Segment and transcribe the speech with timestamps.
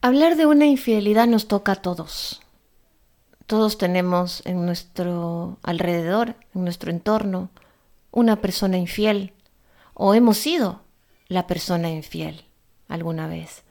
[0.00, 2.42] Hablar de una infidelidad nos toca a todos.
[3.46, 7.50] Todos tenemos en nuestro alrededor, en nuestro entorno,
[8.10, 9.32] una persona infiel
[9.94, 10.82] o hemos sido
[11.28, 12.44] la persona infiel
[12.88, 13.62] alguna vez.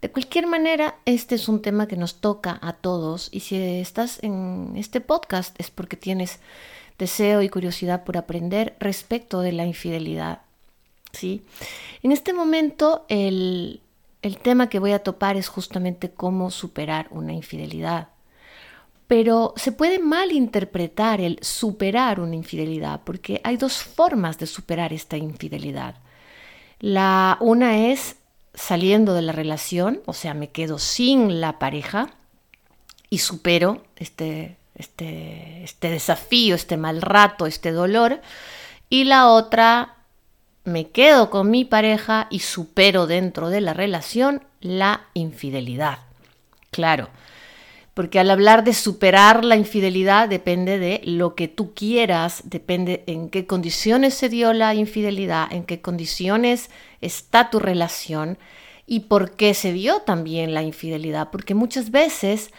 [0.00, 4.22] De cualquier manera, este es un tema que nos toca a todos y si estás
[4.22, 6.40] en este podcast es porque tienes
[6.98, 10.42] deseo y curiosidad por aprender respecto de la infidelidad.
[11.12, 11.44] ¿sí?
[12.02, 13.80] En este momento, el,
[14.26, 18.08] el tema que voy a topar es justamente cómo superar una infidelidad.
[19.06, 25.16] Pero se puede malinterpretar el superar una infidelidad, porque hay dos formas de superar esta
[25.16, 25.94] infidelidad.
[26.80, 28.16] La una es
[28.52, 32.10] saliendo de la relación, o sea, me quedo sin la pareja
[33.08, 38.20] y supero este, este, este desafío, este mal rato, este dolor.
[38.88, 39.95] Y la otra
[40.66, 46.00] me quedo con mi pareja y supero dentro de la relación la infidelidad.
[46.70, 47.08] Claro,
[47.94, 53.30] porque al hablar de superar la infidelidad depende de lo que tú quieras, depende en
[53.30, 56.68] qué condiciones se dio la infidelidad, en qué condiciones
[57.00, 58.36] está tu relación
[58.86, 62.50] y por qué se dio también la infidelidad, porque muchas veces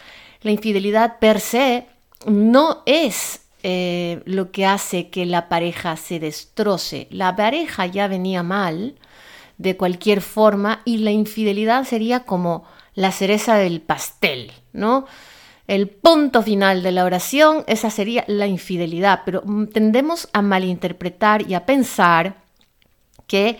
[0.41, 1.85] la infidelidad per se
[2.25, 7.09] no es eh, lo que hace que la pareja se destroce.
[7.11, 8.95] La pareja ya venía mal
[9.57, 15.05] de cualquier forma y la infidelidad sería como la cereza del pastel, ¿no?
[15.67, 19.43] El punto final de la oración, esa sería la infidelidad, pero
[19.73, 22.37] tendemos a malinterpretar y a pensar
[23.27, 23.59] que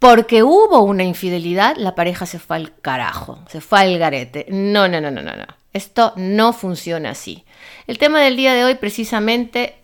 [0.00, 4.46] porque hubo una infidelidad, la pareja se fue al carajo, se fue al garete.
[4.48, 5.59] No, no, no, no, no, no.
[5.72, 7.44] Esto no funciona así.
[7.86, 9.76] El tema del día de hoy precisamente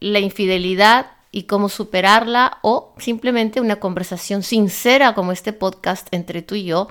[0.00, 6.54] la infidelidad y cómo superarla o simplemente una conversación sincera como este podcast entre tú
[6.54, 6.88] y yo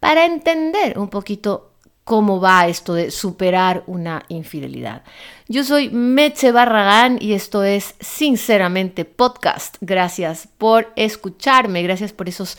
[0.00, 1.74] para entender un poquito
[2.04, 5.02] cómo va esto de superar una infidelidad.
[5.48, 9.76] Yo soy Meche Barragán y esto es Sinceramente Podcast.
[9.80, 12.58] Gracias por escucharme, gracias por esos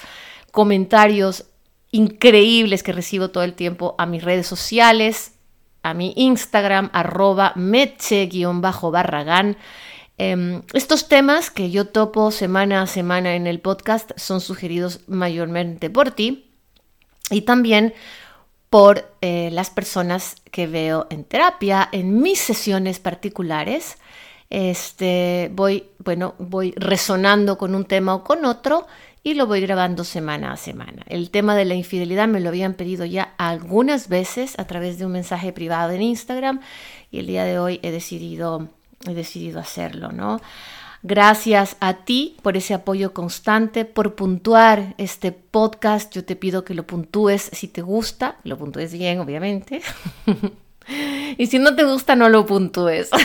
[0.51, 1.45] comentarios
[1.95, 5.33] increíbles que recibo todo el tiempo a mis redes sociales,
[5.81, 9.57] a mi Instagram, arroba meche-barragán.
[10.17, 15.89] Em, estos temas que yo topo semana a semana en el podcast son sugeridos mayormente
[15.89, 16.51] por ti
[17.29, 17.93] y también
[18.69, 23.97] por eh, las personas que veo en terapia, en mis sesiones particulares.
[24.49, 28.85] Este, voy, bueno, voy resonando con un tema o con otro
[29.25, 31.01] y lo voy grabando semana a semana.
[31.07, 35.05] El tema de la infidelidad me lo habían pedido ya algunas veces a través de
[35.07, 36.61] un mensaje privado en Instagram
[37.09, 38.67] y el día de hoy he decidido,
[39.07, 40.41] he decidido hacerlo, ¿no?
[41.01, 46.13] Gracias a ti por ese apoyo constante, por puntuar este podcast.
[46.13, 49.81] Yo te pido que lo puntúes si te gusta, lo puntúes bien, obviamente.
[51.39, 53.09] y si no te gusta, no lo puntúes.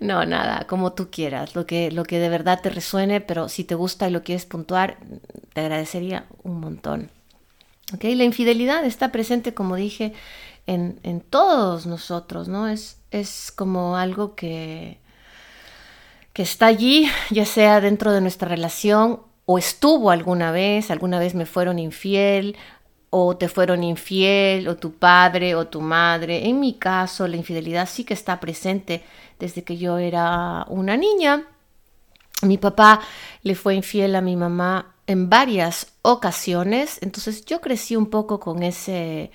[0.00, 3.64] No, nada, como tú quieras, lo que, lo que de verdad te resuene, pero si
[3.64, 4.98] te gusta y lo quieres puntuar,
[5.52, 7.10] te agradecería un montón.
[7.94, 8.14] ¿Okay?
[8.14, 10.12] La infidelidad está presente, como dije,
[10.66, 12.68] en, en todos nosotros, ¿no?
[12.68, 14.98] Es, es como algo que,
[16.32, 21.34] que está allí, ya sea dentro de nuestra relación o estuvo alguna vez, alguna vez
[21.34, 22.56] me fueron infiel
[23.10, 26.48] o te fueron infiel, o tu padre o tu madre.
[26.48, 29.02] En mi caso, la infidelidad sí que está presente
[29.38, 31.46] desde que yo era una niña.
[32.42, 33.00] Mi papá
[33.42, 38.62] le fue infiel a mi mamá en varias ocasiones, entonces yo crecí un poco con
[38.62, 39.30] ese,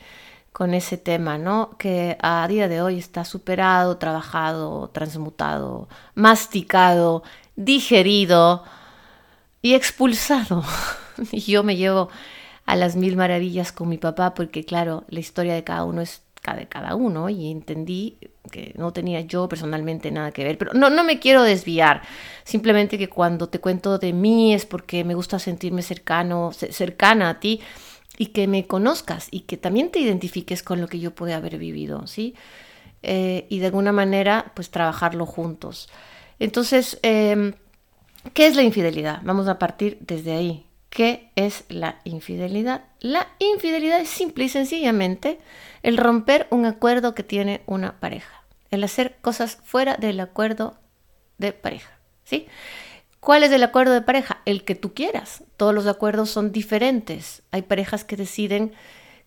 [0.52, 1.72] con ese tema, ¿no?
[1.80, 7.24] Que a día de hoy está superado, trabajado, transmutado, masticado,
[7.56, 8.64] digerido
[9.64, 10.64] y expulsado.
[11.32, 12.10] y yo me llevo
[12.66, 16.22] a las mil maravillas con mi papá porque claro, la historia de cada uno es
[16.58, 18.18] de cada uno y entendí
[18.52, 20.58] que no tenía yo personalmente nada que ver.
[20.58, 22.02] Pero no, no me quiero desviar,
[22.44, 27.40] simplemente que cuando te cuento de mí es porque me gusta sentirme cercano, cercana a
[27.40, 27.62] ti
[28.18, 31.58] y que me conozcas y que también te identifiques con lo que yo pude haber
[31.58, 32.36] vivido, ¿sí?
[33.04, 35.90] Eh, y de alguna manera, pues trabajarlo juntos.
[36.40, 37.54] Entonces, em,
[38.34, 39.22] ¿Qué es la infidelidad?
[39.24, 40.66] Vamos a partir desde ahí.
[40.94, 42.84] ¿Qué es la infidelidad?
[43.00, 45.40] La infidelidad es simple y sencillamente
[45.82, 50.78] el romper un acuerdo que tiene una pareja, el hacer cosas fuera del acuerdo
[51.40, 52.46] de pareja, ¿sí?
[53.20, 54.42] ¿Cuál es el acuerdo de pareja?
[54.46, 55.44] El que tú quieras.
[55.58, 57.42] Todos los acuerdos son diferentes.
[57.50, 58.74] Hay parejas que deciden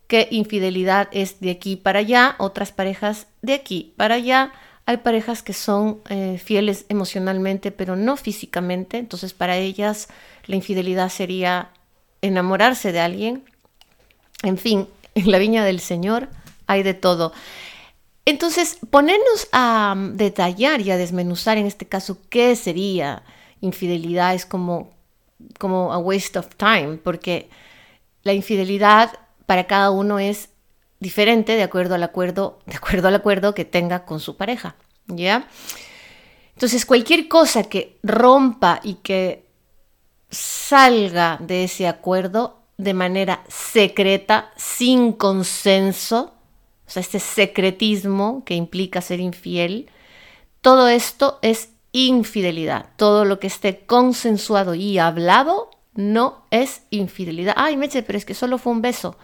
[0.06, 4.52] que infidelidad es de aquí para allá, otras parejas de aquí para allá.
[4.86, 8.98] Hay parejas que son eh, fieles emocionalmente, pero no físicamente.
[8.98, 10.08] Entonces, para ellas,
[10.46, 11.70] la infidelidad sería
[12.22, 13.44] enamorarse de alguien.
[14.42, 14.86] En fin,
[15.16, 16.28] en la viña del Señor
[16.68, 17.32] hay de todo.
[18.24, 23.22] Entonces, ponernos a mm, detallar y a desmenuzar en este caso qué sería
[23.60, 24.92] infidelidad es como,
[25.58, 27.48] como a waste of time, porque
[28.22, 29.12] la infidelidad
[29.46, 30.48] para cada uno es
[31.00, 34.76] diferente de acuerdo al acuerdo, de acuerdo al acuerdo que tenga con su pareja,
[35.06, 35.48] ¿ya?
[36.54, 39.44] Entonces, cualquier cosa que rompa y que
[40.30, 46.34] salga de ese acuerdo de manera secreta, sin consenso,
[46.86, 49.90] o sea, este secretismo que implica ser infiel,
[50.60, 52.86] todo esto es infidelidad.
[52.96, 57.54] Todo lo que esté consensuado y hablado no es infidelidad.
[57.56, 59.16] Ay, Meche, pero es que solo fue un beso.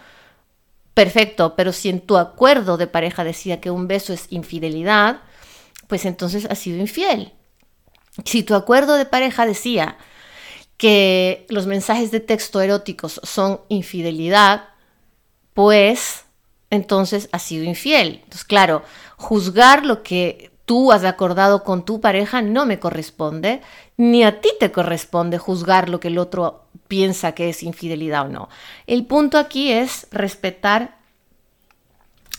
[0.94, 5.20] Perfecto, pero si en tu acuerdo de pareja decía que un beso es infidelidad,
[5.86, 7.32] pues entonces has sido infiel.
[8.24, 9.96] Si tu acuerdo de pareja decía
[10.76, 14.68] que los mensajes de texto eróticos son infidelidad,
[15.54, 16.24] pues
[16.70, 18.20] entonces has sido infiel.
[18.24, 18.82] Entonces, claro,
[19.16, 23.62] juzgar lo que tú has acordado con tu pareja no me corresponde,
[24.02, 28.28] ni a ti te corresponde juzgar lo que el otro piensa que es infidelidad o
[28.28, 28.48] no.
[28.88, 30.98] El punto aquí es respetar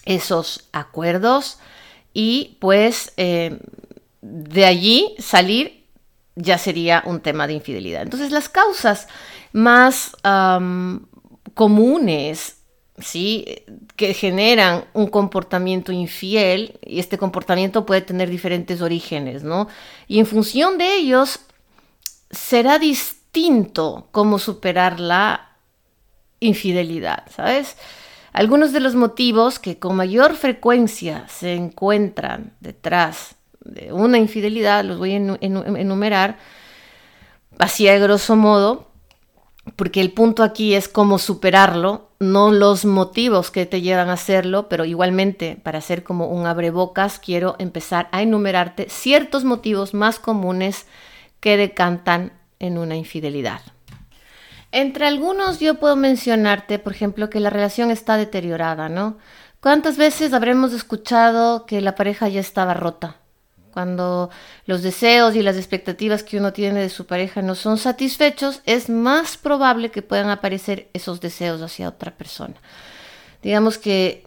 [0.04, 1.60] esos acuerdos
[2.14, 3.60] y pues eh,
[4.22, 5.86] de allí salir
[6.36, 8.02] ya sería un tema de infidelidad.
[8.02, 9.08] Entonces las causas
[9.54, 10.18] más
[11.54, 12.58] comunes
[12.98, 13.46] ¿sí?
[13.96, 19.70] que generan un comportamiento infiel y este comportamiento puede tener diferentes orígenes, ¿no?
[20.10, 21.40] Y en función de ellos
[22.34, 25.50] será distinto cómo superar la
[26.40, 27.78] infidelidad, ¿sabes?
[28.34, 34.98] Algunos de los motivos que con mayor frecuencia se encuentran detrás de una infidelidad, los
[34.98, 36.38] voy a enumerar
[37.60, 38.88] así a grosso modo,
[39.76, 44.68] porque el punto aquí es cómo superarlo, no los motivos que te llevan a hacerlo,
[44.68, 50.88] pero igualmente para hacer como un abrebocas quiero empezar a enumerarte ciertos motivos más comunes
[51.44, 53.60] que decantan en una infidelidad.
[54.72, 59.18] Entre algunos yo puedo mencionarte, por ejemplo, que la relación está deteriorada, ¿no?
[59.60, 63.18] ¿Cuántas veces habremos escuchado que la pareja ya estaba rota?
[63.74, 64.30] Cuando
[64.68, 68.88] los deseos y las expectativas que uno tiene de su pareja no son satisfechos, es
[68.88, 72.56] más probable que puedan aparecer esos deseos hacia otra persona.
[73.42, 74.26] Digamos que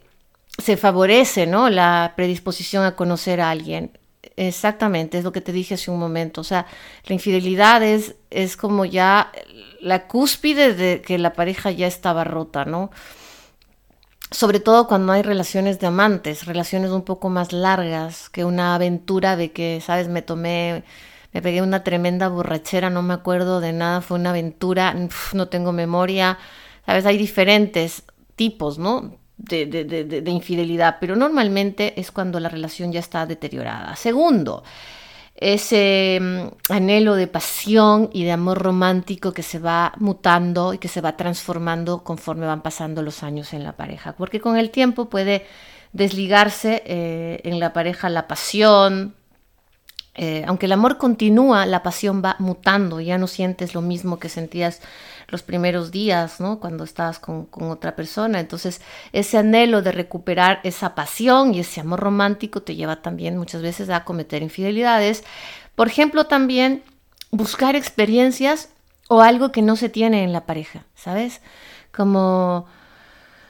[0.59, 1.71] se favorece ¿no?
[1.71, 3.99] la predisposición a conocer a alguien.
[4.37, 6.40] Exactamente, es lo que te dije hace un momento.
[6.40, 6.67] O sea,
[7.05, 9.31] la infidelidad es, es como ya
[9.81, 12.90] la cúspide de que la pareja ya estaba rota, ¿no?
[14.31, 19.37] sobre todo cuando hay relaciones de amantes, relaciones un poco más largas que una aventura
[19.37, 20.84] de que, sabes, me tomé,
[21.32, 24.95] me pegué una tremenda borrachera, no me acuerdo de nada, fue una aventura,
[25.33, 26.38] no tengo memoria,
[26.85, 28.04] sabes, hay diferentes
[28.35, 29.16] tipos, ¿no?
[29.38, 33.95] De, de, de, de, infidelidad, pero normalmente es cuando la relación ya está deteriorada.
[33.95, 34.62] Segundo,
[35.37, 40.88] ese mm, anhelo de pasión y de amor romántico que se va mutando y que
[40.88, 44.14] se va transformando conforme van pasando los años en la pareja.
[44.16, 45.45] Porque con el tiempo puede
[45.93, 49.14] desligarse eh, en la pareja la pasión,
[50.14, 54.31] eh, aunque el amor continúa, la pasión va mutando, ya no sientes lo mismo que
[54.31, 54.81] sentías
[55.28, 56.61] los primeros días, ¿no?
[56.61, 58.40] Cuando estabas con, otra persona.
[58.40, 58.80] Entonces,
[59.12, 63.90] ese anhelo de recuperar esa pasión y ese amor romántico te lleva también muchas veces
[63.90, 65.25] a cometer infidelidades.
[65.75, 66.83] Por ejemplo, también
[67.30, 68.71] buscar experiencias
[69.09, 71.40] o algo que no se tiene en la pareja, ¿sabes?
[71.95, 72.66] Como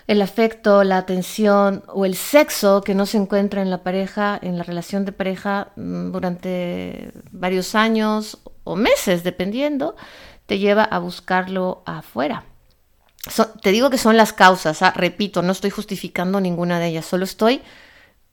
[0.07, 4.57] el afecto, la atención o el sexo que no se encuentra en la pareja, en
[4.57, 9.97] la relación de pareja mm, durante varios años o meses, dependiendo,
[10.47, 12.45] te lleva a buscarlo afuera.
[13.63, 14.93] te digo que son las causas, ¿ah?
[14.95, 17.61] repito, no estoy justificando ninguna de ellas, solo estoy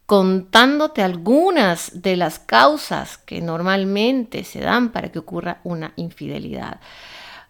[0.06, 6.80] contándote algunas de las causas que normalmente se dan para que ocurra una infidelidad.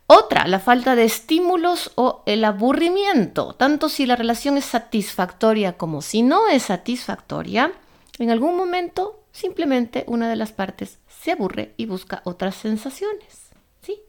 [0.06, 6.02] Otra, la falta de estímulos o el aburrimiento, tanto si la relación es satisfactoria como
[6.02, 7.72] si no es satisfactoria,
[8.20, 13.50] en algún momento simplemente una de las partes se aburre y busca otras sensaciones.
[13.82, 14.02] ¿sí?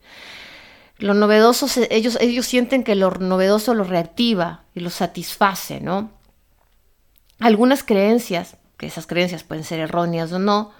[0.98, 6.12] Lo novedoso, ellos, ellos sienten que lo novedoso los reactiva y los satisface, ¿no?
[7.40, 10.72] Algunas creencias, que esas creencias pueden ser erróneas o no,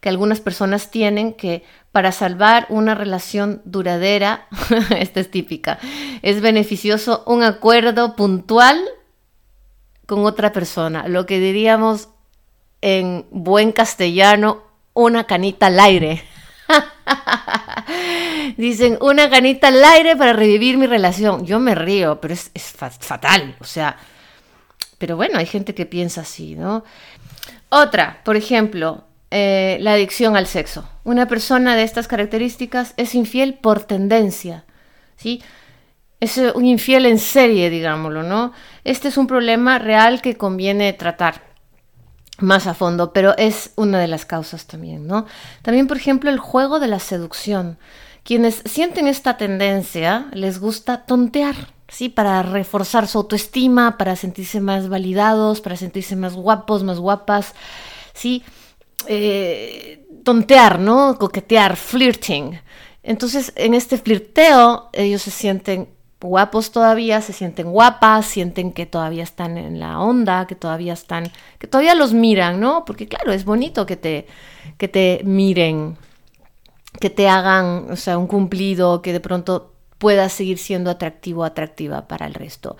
[0.00, 4.46] que algunas personas tienen que para salvar una relación duradera,
[4.98, 5.78] esta es típica,
[6.22, 8.80] es beneficioso un acuerdo puntual
[10.06, 12.08] con otra persona, lo que diríamos
[12.82, 14.62] en buen castellano,
[14.94, 16.22] una canita al aire.
[18.56, 21.46] Dicen, una canita al aire para revivir mi relación.
[21.46, 22.50] Yo me río, pero es,
[23.00, 23.56] fatal.
[23.60, 23.96] O sea,
[24.98, 26.84] pero bueno, hay gente que piensa así, ¿no?
[27.68, 30.88] Otra, por ejemplo, eh, la adicción al sexo.
[31.04, 34.64] Una persona de estas características es infiel por tendencia,
[35.16, 35.42] ¿sí?
[36.18, 38.52] Es un infiel en serie, digámoslo, ¿no?
[38.84, 41.45] Este es un problema real que conviene tratar
[42.38, 45.26] más a fondo, pero es una de las causas también, ¿no?
[45.62, 47.78] También, por ejemplo, el juego de la seducción.
[48.24, 51.54] Quienes sienten esta tendencia les gusta tontear,
[51.88, 52.08] ¿sí?
[52.08, 57.54] Para reforzar su autoestima, para sentirse más validados, para sentirse más guapos, más guapas,
[58.12, 58.42] ¿sí?
[59.06, 61.16] Eh, tontear, ¿no?
[61.18, 62.60] Coquetear, flirting.
[63.02, 65.88] Entonces, en este flirteo, ellos se sienten
[66.26, 71.30] guapos todavía, se sienten guapas, sienten que todavía están en la onda, que todavía están,
[71.58, 72.84] que todavía los miran, ¿no?
[72.84, 74.26] Porque claro, es bonito que te,
[74.78, 75.96] que te miren,
[77.00, 82.06] que te hagan, o sea, un cumplido, que de pronto puedas seguir siendo atractivo atractiva
[82.06, 82.76] para el resto.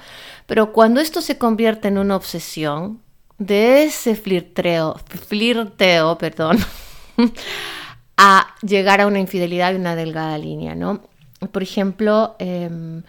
[0.47, 3.01] Pero cuando esto se convierte en una obsesión,
[3.39, 4.99] de ese flirteo,
[5.29, 6.59] flirteo, perdón,
[8.17, 11.03] a llegar a una infidelidad y una delgada línea, ¿no?
[11.53, 13.03] Por ejemplo, em,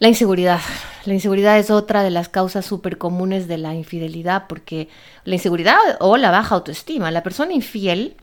[0.00, 0.60] la inseguridad.
[1.04, 4.88] La inseguridad es otra de las causas súper comunes de la infidelidad, porque
[5.24, 7.10] la inseguridad o la baja autoestima.
[7.10, 8.16] La persona infiel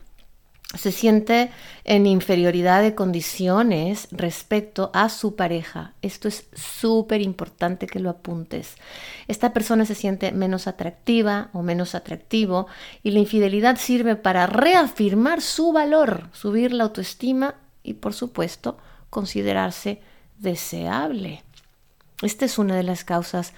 [0.76, 1.50] se siente
[1.84, 5.94] en inferioridad de condiciones respecto a su pareja.
[6.02, 8.74] Esto es súper importante que lo apuntes.
[9.28, 12.66] Esta persona se siente menos atractiva o menos atractivo
[13.04, 17.54] y la infidelidad sirve para reafirmar su valor, subir la autoestima
[17.84, 18.78] y por supuesto
[19.10, 20.02] considerarse
[20.38, 21.44] deseable.
[22.22, 23.52] Esta es una de las causas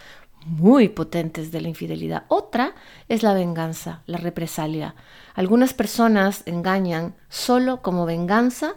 [0.45, 2.25] muy potentes de la infidelidad.
[2.29, 2.75] Otra
[3.09, 4.95] es la venganza, la represalia.
[5.35, 8.75] Algunas personas engañan solo como venganza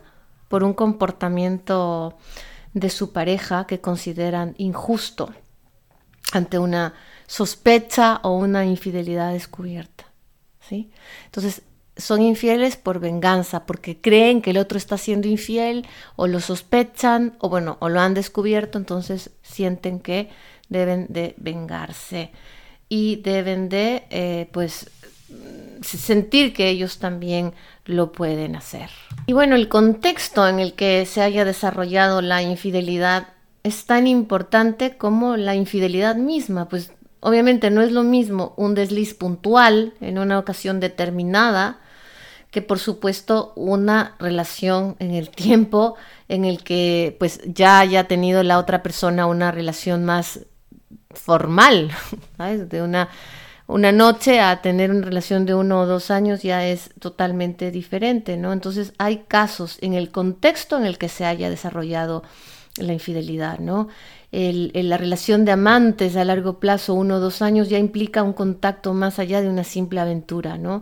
[0.47, 2.17] por un comportamiento
[2.73, 5.33] de su pareja que consideran injusto
[6.31, 6.93] ante una
[7.27, 10.05] sospecha o una infidelidad descubierta.
[10.59, 10.91] ¿sí?
[11.25, 11.61] Entonces,
[11.95, 15.85] son infieles por venganza, porque creen que el otro está siendo infiel
[16.15, 20.29] o lo sospechan o bueno, o lo han descubierto, entonces sienten que
[20.69, 22.31] deben de vengarse
[22.89, 24.89] y deben de eh, pues
[25.81, 27.53] sentir que ellos también
[27.85, 28.89] lo pueden hacer.
[29.25, 33.27] Y bueno, el contexto en el que se haya desarrollado la infidelidad
[33.63, 39.13] es tan importante como la infidelidad misma, pues obviamente no es lo mismo un desliz
[39.13, 41.79] puntual en una ocasión determinada
[42.53, 45.95] que por supuesto una relación en el tiempo
[46.29, 50.41] en el que pues ya haya tenido la otra persona una relación más
[51.09, 51.91] formal,
[52.69, 53.09] De una,
[53.65, 58.37] una noche a tener una relación de uno o dos años ya es totalmente diferente,
[58.37, 58.53] ¿no?
[58.53, 62.23] Entonces hay casos en el contexto en el que se haya desarrollado
[62.77, 63.87] la infidelidad, ¿no?
[64.31, 68.91] la relación de amantes a largo plazo, uno o dos años, ya implica un contacto
[68.95, 70.81] más allá de una simple aventura, ¿no?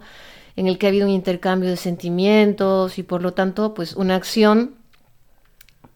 [0.56, 4.16] En el que ha habido un intercambio de sentimientos y por lo tanto, pues una
[4.16, 4.76] acción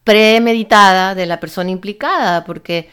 [0.04, 2.88] premeditada de la persona implicada, porque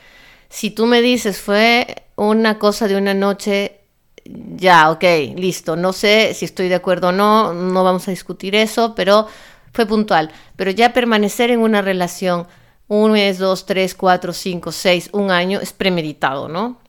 [0.50, 3.82] si tú me dices fue una cosa de una noche,
[4.26, 5.04] ya, ok,
[5.36, 9.28] listo, no sé si estoy de acuerdo o no, no vamos a discutir eso, pero
[9.74, 10.32] fue puntual.
[10.56, 12.48] Pero ya permanecer en una relación
[12.88, 16.80] un mes, dos, tres, cuatro, cinco, seis, un año es premeditado, ¿no?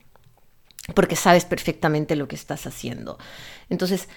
[0.93, 3.17] Porque sabes perfectamente lo que estás haciendo.
[3.69, 4.07] Entonces,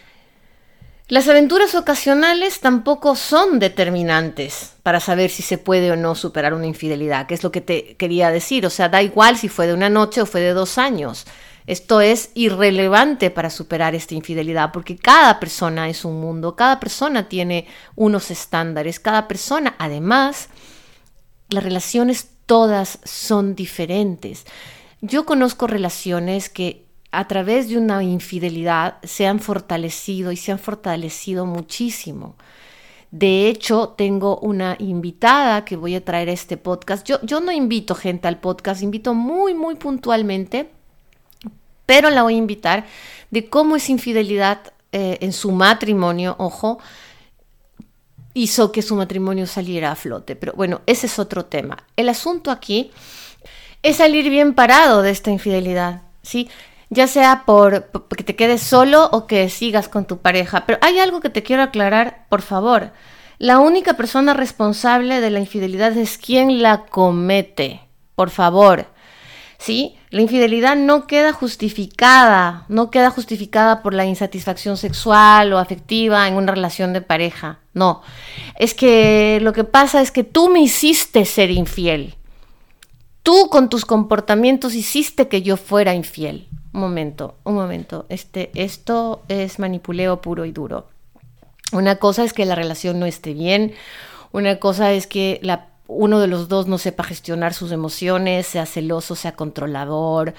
[1.09, 6.67] las aventuras ocasionales tampoco son determinantes para saber si se puede o no superar una
[6.67, 8.67] infidelidad, que es lo que te quería decir.
[8.67, 11.27] O sea, da igual si fue de una noche o fue de dos años.
[11.67, 17.29] Esto es irrelevante para superar esta infidelidad, porque cada persona es un mundo, cada persona
[17.29, 20.49] tiene unos estándares, cada persona, además,
[21.49, 24.45] las relaciones todas son diferentes.
[25.01, 30.59] Yo conozco relaciones que a través de una infidelidad se han fortalecido y se han
[30.59, 32.37] fortalecido muchísimo.
[33.11, 37.07] De hecho, tengo una invitada que voy a traer a este podcast.
[37.07, 40.71] Yo, yo no invito gente al podcast, invito muy, muy puntualmente,
[41.87, 42.85] pero la voy a invitar
[43.31, 46.79] de cómo es infidelidad eh, en su matrimonio, ojo,
[48.35, 50.37] hizo que su matrimonio saliera a flote.
[50.37, 51.79] Pero bueno, ese es otro tema.
[51.97, 52.91] El asunto aquí
[53.83, 56.51] es salir bien parado de esta infidelidad, ¿sí?
[56.91, 60.65] Ya sea por, que te quedes solo o que sigas con tu pareja.
[60.67, 62.93] Pero hay algo que te quiero aclarar, por favor.
[63.39, 67.83] La única persona responsable de la infidelidad es quien la comete.
[68.15, 68.87] Por favor.
[69.59, 69.97] ¿Sí?
[70.11, 76.35] La infidelidad no queda justificada, no queda justificada por la insatisfacción sexual o afectiva en
[76.35, 77.59] una relación de pareja.
[77.75, 78.03] No.
[78.59, 82.15] Es que lo que pasa es que tú me hiciste ser infiel.
[83.23, 86.49] Tú con tus comportamientos hiciste que yo fuera infiel.
[86.73, 88.07] Un momento, un momento.
[88.09, 90.89] Este, esto es manipuleo puro y duro.
[91.73, 93.75] Una cosa es que la relación no esté bien,
[94.33, 98.67] una cosa es que la, uno de los dos no sepa gestionar sus emociones, sea
[98.67, 100.35] celoso, sea controlador,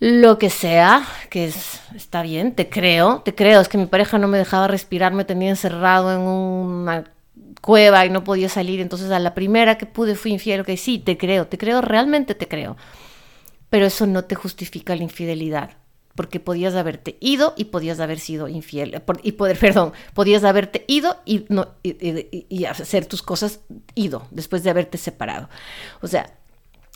[0.00, 4.18] lo que sea, que es, está bien, te creo, te creo, es que mi pareja
[4.18, 7.04] no me dejaba respirar, me tenía encerrado en una
[7.60, 10.98] cueva y no podía salir, entonces a la primera que pude fui infiel, ok, sí,
[10.98, 12.76] te creo, te creo, realmente te creo,
[13.70, 15.70] pero eso no te justifica la infidelidad
[16.14, 21.16] porque podías haberte ido y podías haber sido infiel, y poder, perdón, podías haberte ido
[21.24, 23.60] y, no, y, hacer tus cosas
[23.94, 25.48] ido después de haberte separado.
[26.02, 26.30] O sea,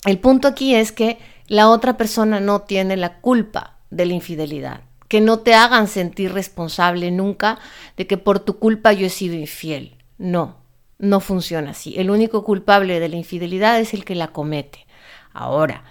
[0.05, 4.83] el punto aquí es que la otra persona no tiene la culpa de la infidelidad,
[5.09, 7.59] que no te hagan sentir responsable nunca
[7.97, 9.97] de que por tu culpa yo he sido infiel.
[10.19, 10.59] No,
[10.99, 11.95] no funciona así.
[11.97, 14.87] El único culpable de la infidelidad es el que la comete.
[15.33, 15.85] Ahora,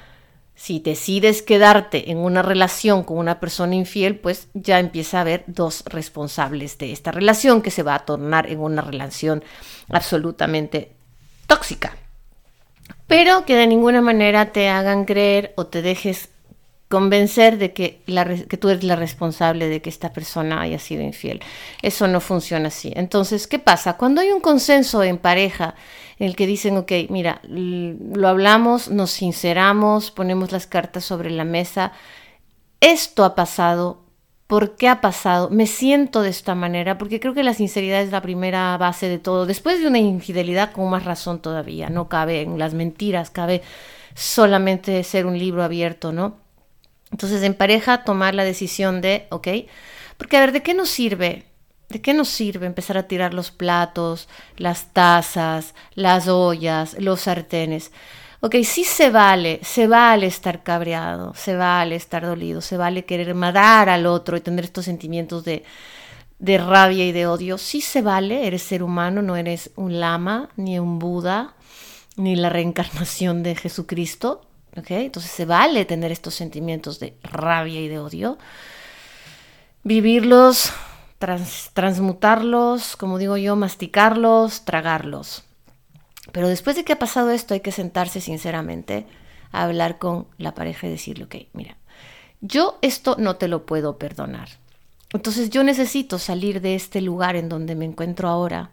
[0.64, 5.44] si decides quedarte en una relación con una persona infiel, pues ya empieza a haber
[5.46, 9.44] dos responsables de esta relación que se va a tornar en una relación
[9.90, 10.94] absolutamente
[11.48, 11.98] tóxica.
[13.08, 16.30] Pero que de ninguna manera te hagan creer o te dejes
[16.88, 18.00] convencer de que,
[18.48, 21.42] que, tú eres la responsable de que esta persona haya sido infiel.
[21.82, 22.94] Eso no funciona así.
[22.96, 23.98] Entonces, ¿qué pasa?
[23.98, 25.76] Cuando hay un consenso en pareja
[26.24, 31.44] en el que dicen, ok, mira, lo hablamos, nos sinceramos, ponemos las cartas sobre la
[31.44, 31.92] mesa,
[32.80, 34.06] esto ha pasado,
[34.48, 35.50] ¿por qué ha pasado?
[35.50, 39.20] Me siento de esta manera, porque creo que la sinceridad es la primera base de
[39.20, 39.46] todo.
[39.46, 43.62] Después de una infidelidad, con más razón todavía, no cabe en las mentiras, cabe
[44.16, 46.38] solamente ser un libro abierto, ¿no?
[47.12, 49.50] Entonces, en pareja, tomar la decisión de, ok,
[50.16, 51.44] porque a ver, ¿de qué nos sirve
[51.94, 54.28] ¿De qué nos sirve empezar a tirar los platos,
[54.58, 57.92] las tazas, las ollas, los sartenes?
[58.40, 63.36] Ok, sí se vale, se vale estar cabreado, se vale estar dolido, se vale querer
[63.36, 65.66] matar al otro y tener estos sentimientos de,
[66.40, 67.60] de rabia y de odio.
[67.60, 71.54] Sí se vale, eres ser humano, no eres un lama, ni un Buda,
[72.16, 74.42] ni la reencarnación de Jesucristo.
[74.76, 74.90] ¿ok?
[74.90, 78.40] Entonces se vale tener estos sentimientos de rabia y de odio.
[79.84, 80.74] Vivirlos
[81.74, 85.44] transmutarlos, como digo yo, masticarlos, tragarlos.
[86.32, 89.06] Pero después de que ha pasado esto hay que sentarse sinceramente
[89.52, 91.78] a hablar con la pareja y decirle, ok, mira,
[92.42, 94.50] yo esto no te lo puedo perdonar.
[95.14, 98.72] Entonces yo necesito salir de este lugar en donde me encuentro ahora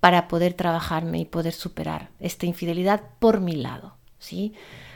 [0.00, 4.52] para poder trabajarme y poder superar esta infidelidad por mi lado, ¿sí?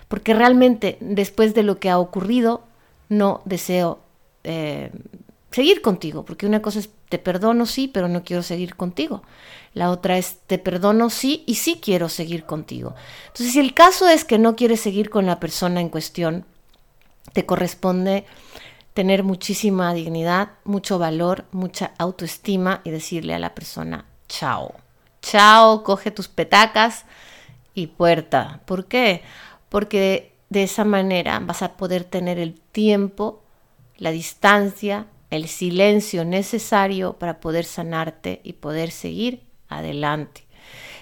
[0.09, 2.65] Porque realmente después de lo que ha ocurrido
[3.09, 4.01] no deseo
[4.45, 4.91] eh,
[5.57, 9.23] seguir contigo, porque una cosa es te perdono sí, pero no quiero seguir contigo.
[9.73, 12.95] La otra es te perdono sí y sí quiero seguir contigo.
[13.29, 16.45] Entonces, si el caso es que no quieres seguir con la persona en cuestión,
[17.33, 18.27] te corresponde
[18.93, 24.75] tener muchísima dignidad, mucho valor, mucha autoestima y decirle a la persona, chao,
[25.23, 27.07] chao, coge tus petacas
[27.73, 28.61] y puerta.
[28.67, 29.23] ¿Por qué?
[29.71, 33.43] Porque de esa manera vas a poder tener el tiempo,
[33.97, 40.47] la distancia el silencio necesario para poder sanarte y poder seguir adelante.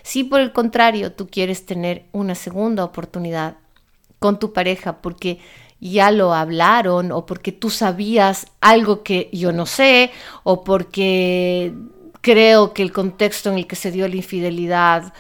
[0.03, 3.57] Si por el contrario tú quieres tener una segunda oportunidad
[4.19, 5.39] con tu pareja porque
[5.81, 10.11] ya lo hablaron o porque tú sabías algo que yo no sé
[10.43, 11.75] o porque
[12.21, 15.13] creo que el contexto en el que se dio la infidelidad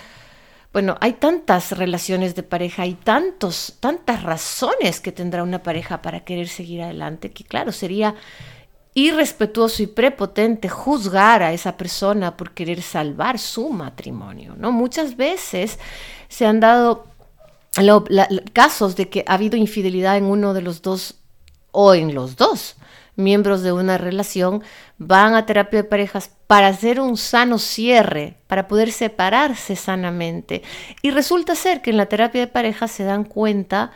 [0.75, 6.25] bueno, hay tantas relaciones de pareja, hay tantos, tantas razones que tendrá una pareja para
[6.25, 8.17] querer seguir adelante, que claro, sería
[8.95, 14.71] irrespetuoso y prepotente juzgar a esa persona por querer salvar su matrimonio, ¿no?
[14.71, 15.79] Muchas veces
[16.29, 17.07] se han dado
[18.53, 21.17] casos de que ha habido infidelidad en uno de los dos
[21.73, 22.77] o en los dos
[23.17, 24.63] miembros de una relación,
[24.99, 30.63] van a terapia de parejas para hacer un sano cierre, para poder separarse sanamente.
[31.03, 33.93] Y resulta ser que en la terapia de parejas se dan cuenta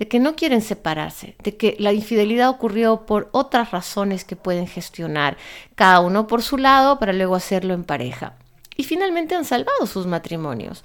[0.00, 4.66] de que no quieren separarse, de que la infidelidad ocurrió por otras razones que pueden
[4.66, 5.36] gestionar,
[5.74, 8.34] cada uno por su lado para luego hacerlo en pareja.
[8.76, 10.84] y finalmente han salvado sus matrimonios.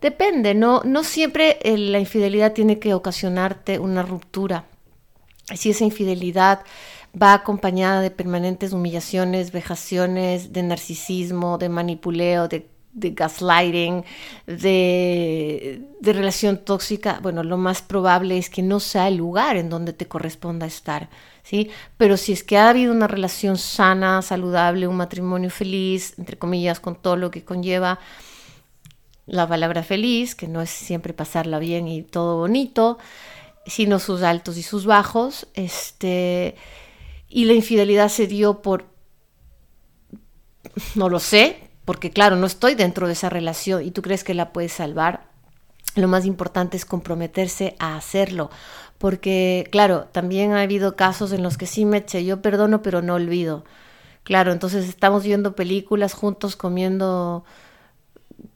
[0.00, 4.64] Depende, no, no siempre eh, la infidelidad tiene que ocasionarte una ruptura.
[5.54, 6.64] Si esa infidelidad
[7.14, 12.66] va acompañada de permanentes humillaciones, vejaciones, de narcisismo, de manipuleo, de,
[13.00, 14.04] gaslighting,
[14.46, 19.70] de, de, relación tóxica, bueno, lo más probable es que no sea el lugar en
[19.70, 21.08] donde te corresponda estar,
[21.42, 21.70] ¿sí?
[21.96, 26.80] Pero si es que ha habido una relación sana, saludable, un matrimonio feliz, entre comillas,
[26.80, 27.98] con todo lo que conlleva
[29.26, 32.98] la palabra feliz, que no es siempre pasarla bien y todo bonito,
[33.66, 36.56] sino sus altos y sus bajos, este
[37.28, 38.86] y la infidelidad se dio por,
[40.94, 44.34] no lo sé, porque claro, no estoy dentro de esa relación y tú crees que
[44.34, 45.22] la puedes salvar,
[45.94, 48.50] lo más importante es comprometerse a hacerlo,
[48.98, 53.00] porque claro, también ha habido casos en los que sí me eché, yo perdono pero
[53.00, 53.64] no olvido.
[54.22, 57.46] Claro, entonces estamos viendo películas juntos comiendo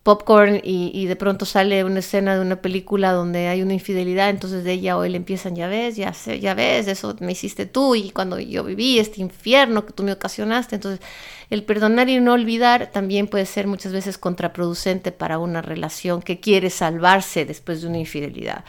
[0.03, 4.65] popcorn y, de pronto sale una escena de una película donde hay una infidelidad, entonces
[4.65, 7.95] de ella o él empiezan, ya ves, ya, sé, ya ves, eso me hiciste tú
[7.95, 11.01] y cuando yo viví este infierno que tú me ocasionaste, entonces
[11.51, 16.41] el perdonar y no olvidar también puede ser muchas veces contraproducente para una relación que
[16.41, 18.65] quiere salvarse después de una infidelidad.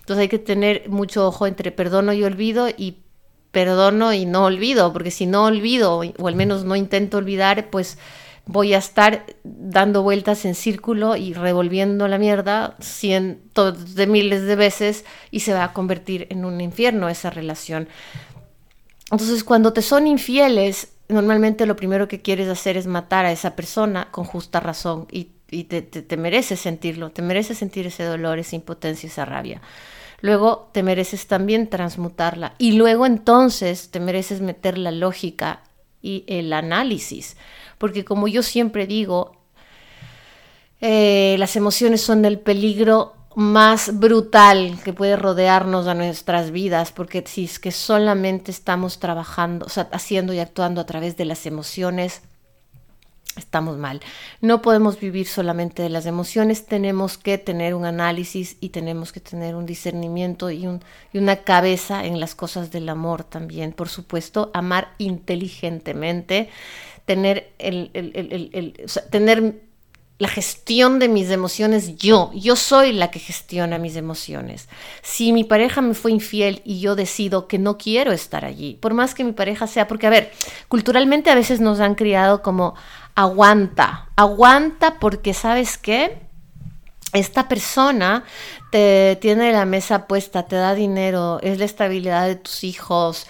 [0.00, 2.98] Entonces hay que tener mucho ojo entre perdono y olvido y
[3.52, 7.96] perdono y no olvido, porque si no olvido o al menos no intento olvidar, pues
[8.46, 14.56] voy a estar dando vueltas en círculo y revolviendo la mierda cientos de miles de
[14.56, 17.88] veces y se va a convertir en un infierno esa relación.
[19.10, 23.56] Entonces, cuando te son infieles, normalmente lo primero que quieres hacer es matar a esa
[23.56, 25.30] persona con justa razón y,
[25.64, 29.62] te, te mereces sentirlo, te mereces sentir ese dolor, esa impotencia, esa rabia.
[30.20, 35.62] Luego te mereces también transmutarla y luego entonces te mereces meter la lógica
[36.02, 37.36] y el análisis
[37.84, 39.36] porque como yo siempre digo,
[40.80, 47.22] eh, las emociones son el peligro más brutal que puede rodearnos a nuestras vidas, porque
[47.26, 51.44] si es que solamente estamos trabajando, o sea, haciendo y actuando a través de las
[51.44, 52.22] emociones,
[53.36, 54.00] estamos mal.
[54.40, 59.20] No podemos vivir solamente de las emociones, tenemos que tener un análisis y tenemos que
[59.20, 60.66] tener un discernimiento y,
[61.12, 63.72] y una cabeza en las cosas del amor también.
[63.72, 66.48] Por supuesto, amar inteligentemente,
[67.04, 67.90] tener, el,
[69.10, 69.54] tener
[70.18, 72.30] la gestión de mis emociones yo.
[72.34, 74.68] Yo soy la que gestiona mis emociones.
[75.02, 78.94] Si mi pareja me fue infiel y yo decido que no quiero estar allí, por
[78.94, 80.32] más que mi pareja sea, porque a ver,
[80.68, 82.74] culturalmente a veces nos han criado como
[83.14, 86.18] aguanta, aguanta porque sabes qué,
[87.12, 88.24] esta persona
[88.70, 93.26] te tiene la mesa puesta, te da dinero, es la estabilidad de tus hijos,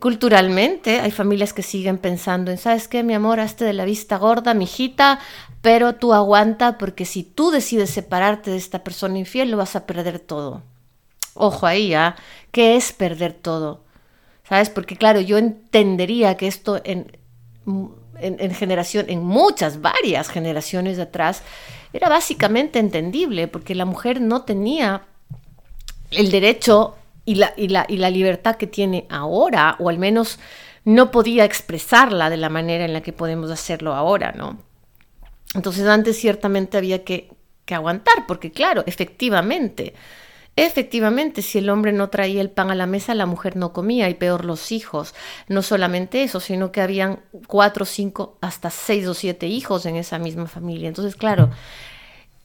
[0.00, 3.40] culturalmente hay familias que siguen pensando en, ¿sabes qué, mi amor?
[3.40, 5.20] Hazte de la vista gorda, mijita,
[5.62, 9.86] pero tú aguanta porque si tú decides separarte de esta persona infiel, lo vas a
[9.86, 10.62] perder todo.
[11.34, 12.16] Ojo ahí, ¿ah?
[12.52, 13.82] ¿Qué es perder todo?
[14.48, 14.70] ¿Sabes?
[14.70, 17.16] Porque claro, yo entendería que esto en,
[17.66, 21.42] en, en generación, en muchas, varias generaciones de atrás,
[21.92, 25.02] era básicamente entendible, porque la mujer no tenía
[26.10, 30.38] el derecho y la, y, la, y la libertad que tiene ahora, o al menos
[30.84, 34.58] no podía expresarla de la manera en la que podemos hacerlo ahora, ¿no?
[35.54, 37.30] Entonces antes ciertamente había que,
[37.64, 39.94] que aguantar, porque claro, efectivamente,
[40.56, 44.08] Efectivamente, si el hombre no traía el pan a la mesa, la mujer no comía
[44.08, 45.12] y peor los hijos.
[45.48, 50.20] No solamente eso, sino que habían cuatro, cinco, hasta seis o siete hijos en esa
[50.20, 50.86] misma familia.
[50.86, 51.50] Entonces, claro,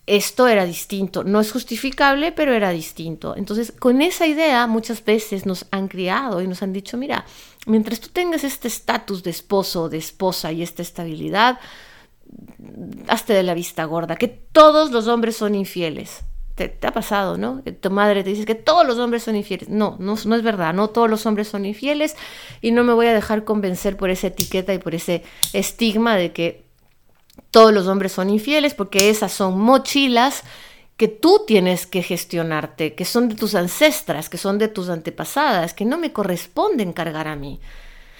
[0.10, 1.24] esto era distinto.
[1.24, 3.36] No es justificable, pero era distinto.
[3.36, 7.26] Entonces, con esa idea muchas veces nos han criado y nos han dicho, mira,
[7.68, 11.60] mientras tú tengas este estatus de esposo o de esposa y esta estabilidad,
[13.08, 16.22] hazte de la vista gorda, que todos los hombres son infieles.
[16.56, 17.64] Te, ha pasado, ¿no?
[17.64, 19.70] Que tu madre te dice que todos los hombres son infieles.
[19.70, 22.18] No, no, no es verdad, no todos los hombres son infieles
[22.62, 26.34] y no me voy a dejar convencer por esa etiqueta y por ese estigma de
[26.34, 26.69] que
[27.52, 30.44] todos los hombres son infieles porque esas son mochilas
[30.98, 35.74] que tú tienes que gestionarte, que son de tus ancestras, que son de tus antepasadas,
[35.74, 37.62] que no me corresponden cargar a mí.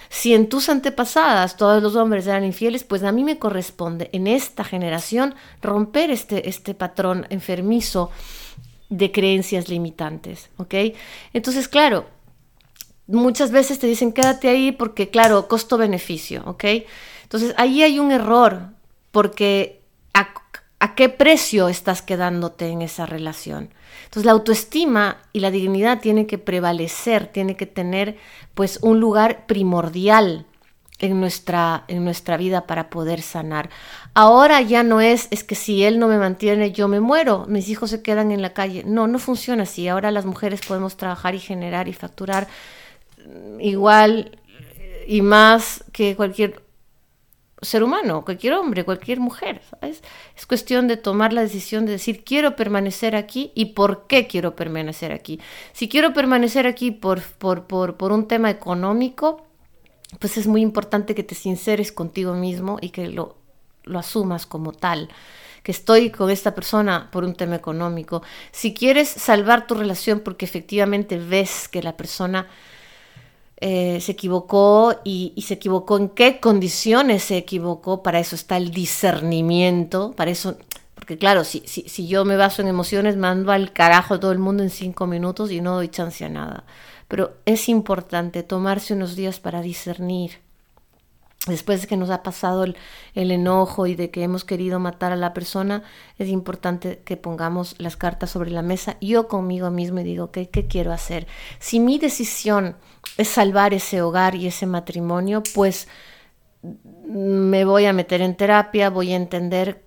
[0.08, 4.26] Si en tus antepasadas todos los hombres eran infieles, pues a mí me corresponde en
[4.26, 8.10] esta generación romper este, este patrón enfermizo
[8.88, 10.74] de creencias limitantes, ¿ok?
[11.34, 12.06] Entonces, claro,
[13.06, 16.64] muchas veces te dicen quédate ahí porque, claro, costo-beneficio, ¿ok?
[17.22, 18.70] Entonces, ahí hay un error
[19.10, 19.80] porque
[20.14, 23.70] a, qué precio estás quedándote en esa relación.
[24.04, 28.16] Entonces la autoestima y la dignidad tienen que prevalecer, tiene que tener
[28.54, 30.46] pues un lugar primordial
[30.98, 33.70] en nuestra, en nuestra vida para poder sanar.
[34.14, 37.68] Ahora ya no es, es que si él no me mantiene, yo me muero, mis
[37.68, 38.84] hijos se quedan en la calle.
[38.84, 39.88] No, no funciona así.
[39.88, 42.48] Ahora las mujeres podemos trabajar y generar y facturar
[43.58, 44.38] igual
[45.06, 46.62] y más que cualquier
[47.62, 49.60] ser humano, cualquier hombre, cualquier mujer.
[50.36, 54.56] Es cuestión de tomar la decisión de decir, quiero permanecer aquí y por qué quiero
[54.56, 55.40] permanecer aquí.
[55.72, 59.46] Si quiero permanecer aquí por, por, por, por un tema económico,
[60.18, 63.36] pues es muy importante que te sinceres contigo mismo y que lo,
[63.84, 65.08] lo asumas como tal
[65.62, 68.22] que estoy con esta persona por un tema económico.
[68.50, 72.48] Si quieres salvar tu relación porque efectivamente ves que la persona
[73.60, 78.70] eh, se equivocó y, se equivocó en qué condiciones se equivocó, para eso está el
[78.70, 80.56] discernimiento, para eso,
[80.94, 84.32] porque claro, si, si, si yo me baso en emociones, mando al carajo a todo
[84.32, 86.64] el mundo en cinco minutos y no doy chance a nada.
[87.08, 90.38] Pero es importante tomarse unos días para discernir
[91.46, 92.76] después de que nos ha pasado el,
[93.14, 95.82] enojo y de que hemos querido matar a la persona,
[96.18, 98.96] es importante que pongamos las cartas sobre la mesa.
[99.00, 101.26] Yo conmigo mismo digo, ¿qué, ¿qué quiero hacer?
[101.58, 102.76] Si mi decisión
[103.16, 105.88] es salvar ese hogar y ese matrimonio, pues
[107.06, 109.82] me voy a meter en terapia, voy a entender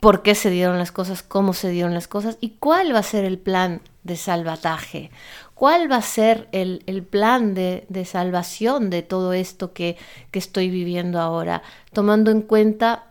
[0.00, 3.04] por qué se dieron las cosas, cómo se dieron las cosas y cuál va a
[3.04, 5.10] ser el plan de salvataje,
[5.58, 9.96] cuál va a ser el, plan de, salvación de todo esto que,
[10.30, 13.06] que estoy viviendo ahora, tomando en cuenta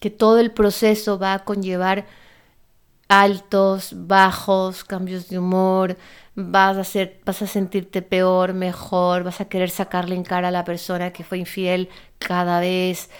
[0.00, 2.06] que todo el proceso va a conllevar
[3.08, 5.98] altos, bajos, cambios de humor,
[6.34, 10.52] vas a, ser, vas a sentirte peor, mejor, vas a querer sacarle en cara a
[10.52, 13.10] la persona que fue infiel cada vez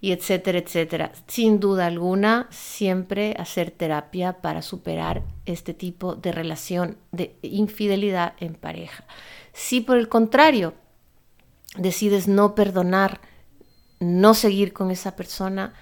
[0.00, 1.12] y etcétera, etcétera.
[1.26, 8.54] Sin duda alguna, siempre hacer terapia para superar este tipo de relación de infidelidad en
[8.54, 9.04] pareja.
[9.52, 10.74] Si por el contrario
[11.76, 13.20] decides no perdonar,
[13.98, 15.74] no seguir con esa persona,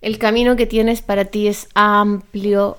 [0.00, 2.78] el camino que tienes para ti es amplio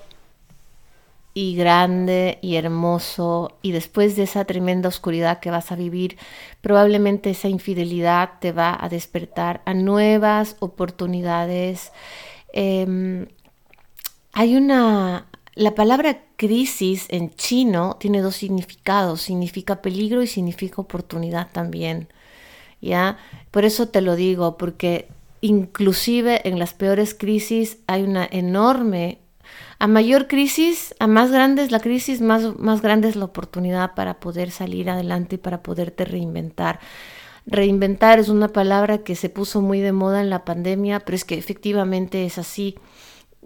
[1.40, 6.18] y grande y hermoso y después de esa tremenda oscuridad que vas a vivir,
[6.60, 11.92] probablemente esa infidelidad te va a despertar a nuevas oportunidades.
[12.52, 13.26] Em,
[14.34, 15.28] hay una...
[15.54, 22.08] La palabra crisis en chino tiene dos significados, significa peligro y significa oportunidad también.
[22.82, 23.16] ¿Ya?
[23.50, 25.08] Por eso te lo digo, porque
[25.40, 29.20] inclusive en las peores crisis hay una enorme
[29.80, 33.94] a mayor crisis, a más grande es la crisis, más, más grande es la oportunidad
[33.94, 36.80] para poder salir adelante y para poderte reinventar.
[37.46, 41.24] Reinventar es una palabra que se puso muy de moda en la pandemia, pero es
[41.24, 42.76] que efectivamente es así.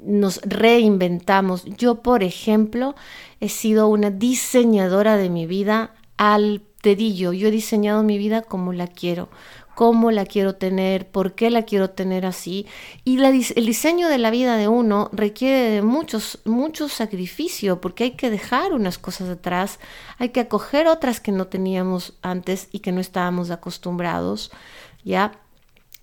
[0.02, 1.64] Nos reinventamos.
[1.66, 2.96] Yo, por ejemplo,
[3.38, 7.32] he sido una diseñadora de mi vida al dedillo.
[7.32, 9.28] Yo he diseñado mi vida como la quiero,
[9.74, 12.66] cómo la quiero tener, por qué la quiero tener así.
[13.04, 18.10] Y el diseño de la vida de uno requiere de muchos, mucho sacrificio, porque hay
[18.12, 19.80] que dejar unas cosas atrás,
[20.18, 24.50] hay que acoger otras que no teníamos antes y que no estábamos acostumbrados,
[25.04, 25.32] ¿ya?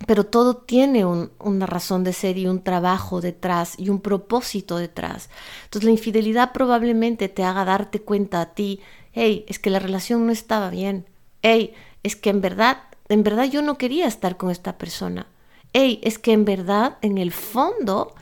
[0.07, 5.29] Pero todo tiene una razón de ser y un trabajo detrás y un propósito detrás.
[5.65, 8.79] Entonces la infidelidad probablemente te haga darte cuenta a ti,
[9.13, 11.05] hey, es que la relación no estaba bien,
[11.43, 12.77] hey, es que en verdad
[13.11, 15.27] en verdad yo no quería estar con esta persona.
[15.73, 18.13] Hey, es que en verdad, en el fondo,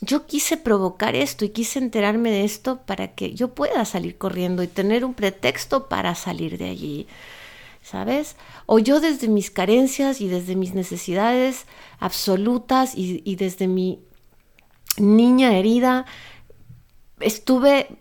[0.00, 4.62] yo quise provocar esto y quise enterarme de esto para que yo pueda salir corriendo
[4.62, 7.06] y tener un pretexto para salir de allí.
[7.82, 8.36] ¿Sabes?
[8.66, 11.66] O yo desde mis carencias y desde mis necesidades
[11.98, 14.00] absolutas y, y desde mi
[14.98, 16.04] niña herida,
[17.20, 17.99] estuve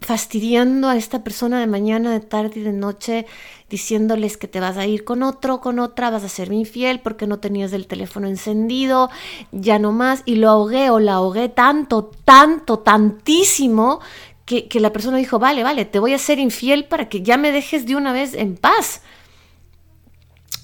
[0.00, 3.26] fastidiando a esta persona de mañana, de tarde y de noche,
[3.68, 7.26] diciéndoles que te vas a ir con otro, con otra, vas a ser infiel porque
[7.26, 9.10] no tenías el teléfono encendido,
[9.52, 14.00] ya no más, y lo ahogué o la ahogué tanto, tanto, tantísimo,
[14.46, 17.36] que, que la persona dijo, vale, vale, te voy a ser infiel para que ya
[17.36, 19.02] me dejes de una vez en paz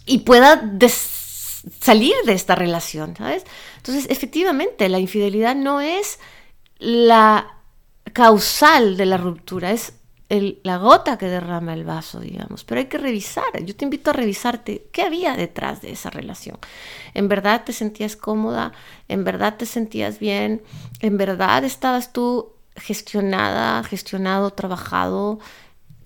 [0.06, 0.72] y pueda
[1.80, 3.44] salir de esta relación, ¿sabes?
[3.76, 6.18] Entonces, efectivamente, la infidelidad no es
[6.78, 7.55] la
[8.12, 9.94] causal de la ruptura, es
[10.28, 12.64] la gota que derrama el vaso, digamos.
[12.64, 16.58] Pero hay que revisar, yo te invito a revisarte qué había detrás de esa relación.
[17.14, 18.72] ¿En verdad te sentías cómoda?
[19.08, 20.62] ¿En verdad te sentías bien?
[21.00, 25.38] ¿En verdad estabas tú gestionada, gestionado, trabajado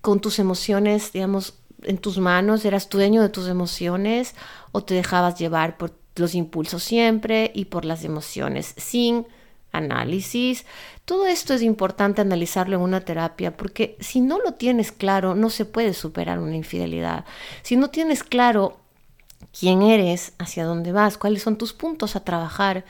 [0.01, 2.63] con tus emociones, digamos, en tus manos?
[2.63, 4.35] ¿Eras dueño de tus emociones
[4.71, 9.25] o te dejabas llevar por los impulsos siempre y por las emociones sin
[9.71, 10.65] análisis.
[11.05, 15.49] Todo esto es importante analizarlo en una terapia porque si no lo tienes claro, no
[15.49, 17.25] se puede superar una infidelidad.
[17.63, 18.77] Si no tienes claro
[19.57, 22.85] quién eres, hacia dónde vas, cuáles son tus puntos a trabajar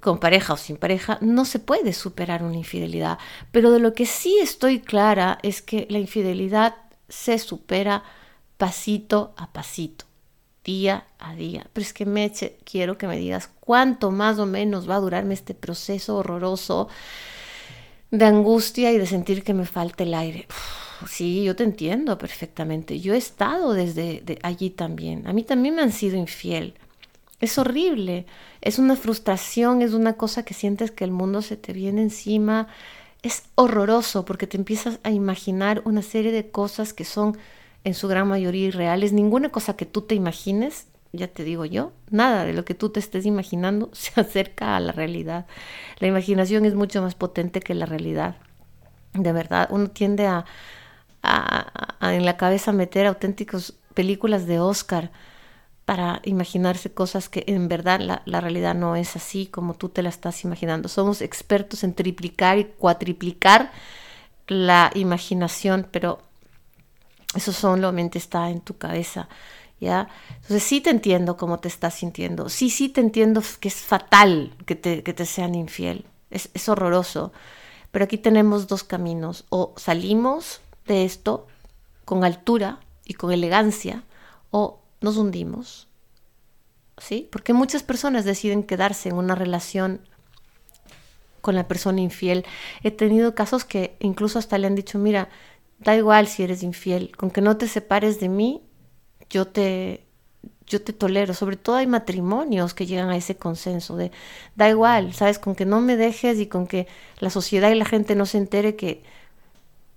[0.00, 3.18] con pareja o sin pareja, no se puede superar una infidelidad.
[3.52, 6.76] Pero de lo que sí estoy clara es que la infidelidad
[7.08, 8.02] se supera
[8.56, 10.04] pasito a pasito,
[10.64, 11.66] día a día.
[11.72, 15.34] Pero es que Meche, quiero que me digas cuánto más o menos va a durarme
[15.34, 16.88] este proceso horroroso
[18.10, 20.46] de angustia y de sentir que me falta el aire.
[21.08, 23.00] sí, yo te entiendo perfectamente.
[23.00, 25.26] Yo he estado desde allí también.
[25.26, 26.74] A mí también me han sido infiel.
[27.40, 28.26] Es horrible,
[28.60, 32.68] es una frustración, es una cosa que sientes que el mundo se te viene encima.
[33.22, 37.38] Es horroroso porque te empiezas a imaginar una serie de cosas que son
[37.84, 39.12] en su gran mayoría irreales.
[39.12, 42.90] Ninguna cosa que tú te imagines, ya te digo yo, nada de lo que tú
[42.90, 45.46] te estés imaginando se acerca a la realidad.
[45.98, 48.36] La imaginación es mucho más potente que la realidad.
[49.14, 50.44] De verdad, uno tiende a,
[52.00, 55.10] en la cabeza meter auténticas películas de Oscar
[55.84, 60.08] para imaginarse cosas que en verdad la, realidad no es así como tú te la
[60.08, 60.88] estás imaginando.
[60.88, 63.72] Somos expertos en triplicar y cuatriplicar
[64.46, 66.22] la imaginación, pero
[67.34, 69.28] eso solamente está en tu cabeza.
[69.80, 70.08] ¿Ya?
[70.28, 72.50] Entonces sí te entiendo cómo te estás sintiendo.
[72.50, 76.04] Sí, sí te entiendo que es fatal que te, que te sean infiel.
[76.30, 77.32] Es, es horroroso.
[77.90, 79.46] Pero aquí tenemos dos caminos.
[79.48, 81.46] O salimos de esto
[82.04, 84.04] con altura y con elegancia,
[84.50, 85.88] o nos hundimos.
[86.98, 87.28] ¿Sí?
[87.32, 90.00] Porque muchas personas deciden quedarse en una relación
[91.40, 92.44] con la persona infiel.
[92.82, 95.28] He tenido casos que incluso hasta le han dicho, mira,
[95.80, 98.62] da igual si eres infiel, con que no te separes de mí,
[99.30, 100.04] yo te,
[100.66, 101.34] yo te tolero.
[101.34, 104.12] Sobre todo hay matrimonios que llegan a ese consenso de,
[104.56, 105.38] da igual, ¿sabes?
[105.38, 106.86] Con que no me dejes y con que
[107.18, 109.02] la sociedad y la gente no se entere que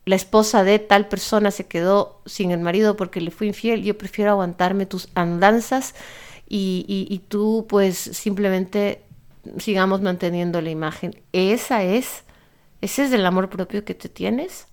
[0.05, 3.97] la esposa de tal persona se quedó sin el marido porque le fue infiel, yo
[3.97, 5.95] prefiero aguantarme tus andanzas
[6.49, 9.01] y, y, tú pues simplemente
[9.57, 11.19] sigamos manteniendo la imagen.
[11.31, 12.23] Esa es,
[12.81, 14.67] ese es el amor propio que te tienes.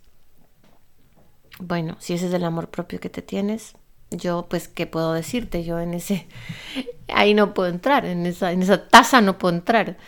[1.60, 3.74] Bueno, si ese es el amor propio que te tienes,
[4.10, 6.26] yo pues qué puedo decirte, yo en ese,
[7.08, 9.98] ahí no puedo entrar, en esa, en esa taza no puedo entrar.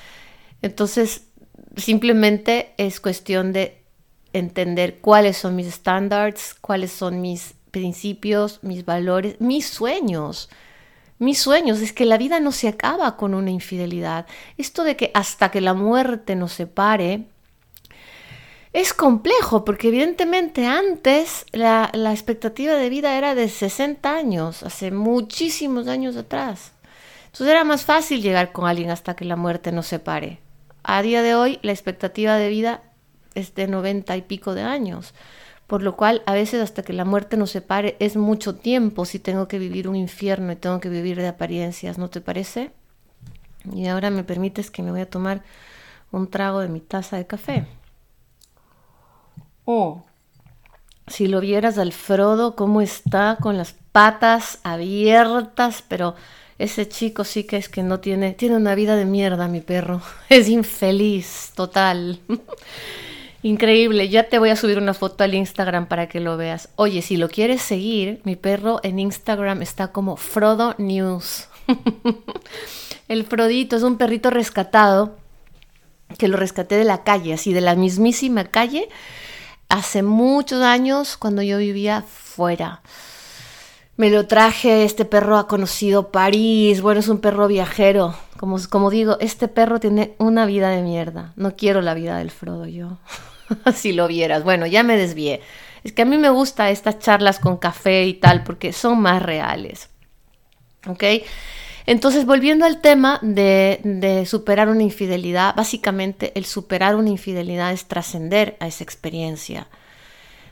[0.62, 1.28] Entonces,
[1.76, 3.82] simplemente es cuestión de
[4.32, 10.48] entender cuáles son mis estándares, cuáles son mis principios, mis valores, mis sueños.
[11.18, 14.26] Mis sueños es que la vida no se acaba con una infidelidad.
[14.56, 17.26] Esto de que hasta que la muerte nos separe
[18.72, 24.90] es complejo porque evidentemente antes la, la, expectativa de vida era de 60 años, hace
[24.90, 26.72] muchísimos años atrás.
[27.26, 30.38] Entonces era más fácil llegar con alguien hasta que la muerte nos separe.
[30.82, 32.82] A día de hoy la expectativa de vida
[33.34, 35.14] es de 90 y pico de años,
[35.66, 39.18] por lo cual a veces hasta que la muerte nos separe es mucho tiempo si
[39.18, 42.72] tengo que vivir un infierno y tengo que vivir de apariencias, ¿no te parece?
[43.72, 45.42] Y ahora me permites que me voy a tomar
[46.10, 47.66] un trago de mi taza de café.
[49.64, 50.04] Oh.
[51.06, 56.14] Si lo vieras al Frodo, cómo está con las patas abiertas, pero
[56.58, 60.00] ese chico sí que es que no tiene, tiene una vida de mierda, mi perro.
[60.28, 62.20] Es infeliz, total.
[63.44, 66.68] Increíble, ya te voy a subir una foto al Instagram para que lo veas.
[66.76, 71.48] Oye, si lo quieres seguir, mi perro en Instagram está como Frodo News.
[73.08, 75.16] El Frodito es un perrito rescatado
[76.18, 78.88] que lo rescaté de la calle, así de la mismísima calle,
[79.72, 82.82] hace muchos años cuando yo vivía fuera.
[83.96, 88.14] Me lo traje, este perro ha conocido París, bueno, es un perro viajero.
[88.36, 91.32] Como, como digo, este perro tiene una vida de mierda.
[91.36, 92.98] No quiero la vida del Frodo yo.
[93.74, 94.44] si lo vieras.
[94.44, 95.40] Bueno, ya me desvié.
[95.84, 99.22] Es que a mí me gusta estas charlas con café y tal porque son más
[99.22, 99.88] reales.
[100.86, 101.04] ¿Ok?
[101.92, 107.84] Entonces, volviendo al tema de, de superar una infidelidad, básicamente el superar una infidelidad es
[107.84, 109.68] trascender a esa experiencia.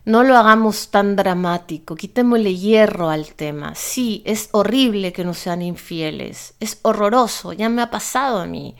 [0.04, 3.74] No lo hagamos tan dramático, quitémosle hierro al tema.
[3.74, 8.76] Sí, es horrible que no sean infieles, es horroroso, ya me ha pasado a mí.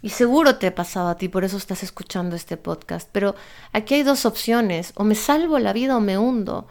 [0.00, 3.08] Y seguro te ha pasado a ti, por eso estás escuchando este podcast.
[3.10, 3.34] Pero
[3.72, 6.68] aquí hay dos opciones, o me salvo la vida o me hundo.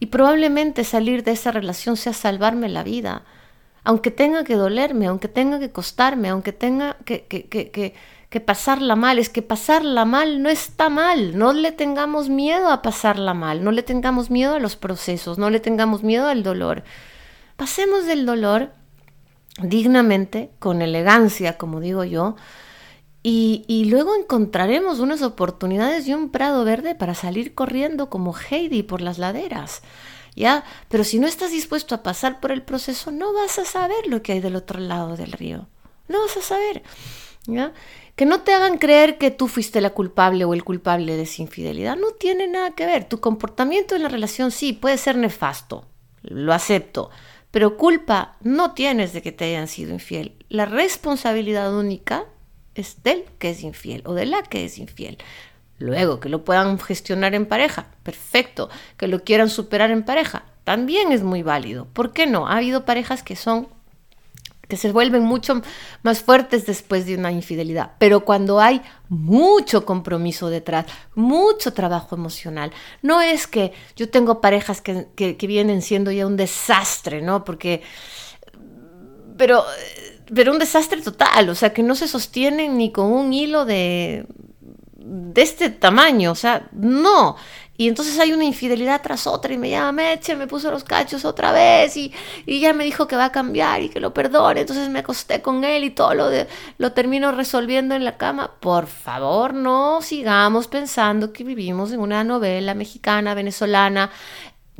[0.00, 3.26] Y probablemente salir de esa relación sea salvarme la vida.
[3.88, 7.94] Aunque tenga que dolerme, aunque tenga que costarme, aunque tenga que, que, que,
[8.28, 9.18] que pasarla mal.
[9.18, 11.38] Es que pasarla mal no está mal.
[11.38, 13.64] No le tengamos miedo a pasarla mal.
[13.64, 15.38] No le tengamos miedo a los procesos.
[15.38, 16.84] No le tengamos miedo al dolor.
[17.56, 18.72] Pasemos del dolor
[19.62, 22.36] dignamente, con elegancia, como digo yo,
[23.30, 29.02] y, luego encontraremos unas oportunidades y un prado verde para salir corriendo como Heidi por
[29.02, 29.82] las laderas.
[30.88, 34.22] Pero si no estás dispuesto a pasar por el proceso, no vas a saber lo
[34.22, 35.66] que hay del otro lado del río.
[36.08, 36.82] No vas a saber,
[37.46, 37.72] ¿ya?
[38.16, 41.42] Que no te hagan creer que tú fuiste la culpable o el culpable de esa
[41.42, 41.96] infidelidad.
[41.96, 43.04] No tiene nada que ver.
[43.08, 45.84] Tu comportamiento en la relación sí puede ser nefasto.
[46.22, 47.10] Lo acepto.
[47.50, 50.34] Pero culpa no tienes de que te hayan sido infiel.
[50.48, 52.26] La responsabilidad única
[52.74, 55.18] es del que es infiel o de la que es infiel.
[55.78, 58.68] Luego, que lo puedan gestionar en pareja, perfecto.
[58.96, 61.86] Que lo quieran superar en pareja, también es muy válido.
[61.92, 62.48] ¿Por qué no?
[62.48, 63.68] Ha habido parejas que son
[64.68, 65.62] que se vuelven mucho
[66.02, 67.92] más fuertes después de una infidelidad.
[67.98, 72.70] Pero cuando hay mucho compromiso detrás, mucho trabajo emocional,
[73.00, 77.44] no es que yo tengo parejas que, que, vienen siendo ya un desastre, ¿no?
[77.44, 77.82] Porque,
[79.38, 79.64] pero,
[80.34, 84.26] pero un desastre total, o sea, que no se sostienen ni con un hilo de,
[85.08, 87.36] de este tamaño, o sea, no.
[87.80, 91.24] Y entonces hay una infidelidad tras otra y me llama Meche, me puso los cachos
[91.24, 92.12] otra vez y,
[92.44, 94.62] y, ya me dijo que va a cambiar y que lo perdone.
[94.62, 96.48] Entonces me acosté con él y todo lo, de,
[96.78, 98.50] lo termino resolviendo en la cama.
[98.58, 104.10] Por favor, no sigamos pensando que vivimos en una novela mexicana, venezolana,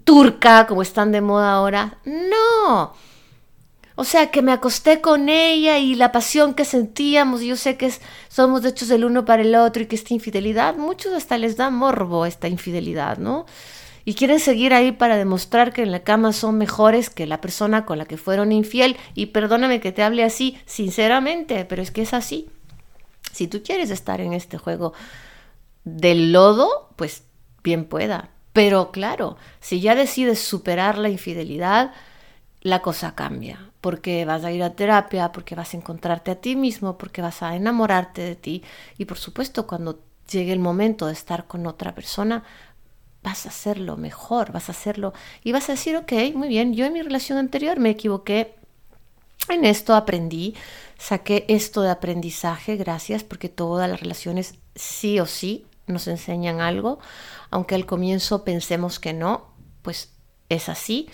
[0.03, 1.99] turca, como están de moda ahora.
[2.05, 2.95] No.
[4.01, 7.87] O sea, que me acosté con ella y la pasión que sentíamos, yo sé que
[7.87, 11.57] es, somos hechos del uno para el otro y que esta infidelidad, muchos hasta les
[11.57, 13.45] da morbo esta infidelidad, ¿no?
[14.05, 17.87] Y quieren seguir ahí para demostrar que en la cama son mejores que la persona
[17.87, 18.97] con la que fueron infiel.
[19.17, 22.49] Y perdóname que te hable así, sinceramente, pero es que es así.
[23.33, 24.93] Si tú quieres estar en este juego
[25.83, 27.25] del lodo, pues
[27.65, 28.31] bien pueda.
[28.53, 31.93] Pero claro, si ya decides superar la infidelidad,
[32.61, 36.57] la cosa cambia, porque vas a ir a terapia, porque vas a encontrarte a ti
[36.57, 38.63] mismo, porque vas a enamorarte de ti.
[38.97, 40.01] Y por supuesto cuando
[40.31, 42.45] llegue el momento de estar con otra persona,
[43.23, 45.13] vas a hacerlo mejor, vas a hacerlo.
[45.45, 48.55] Y vas a decir, ok, muy bien, yo en mi relación anterior me equivoqué,
[49.49, 50.55] en esto aprendí,
[50.99, 56.99] saqué esto de aprendizaje, gracias, porque todas las relaciones sí o sí nos enseñan algo,
[57.51, 59.47] aunque al comienzo pensemos que no,
[59.83, 60.13] pues
[60.51, 61.09] es así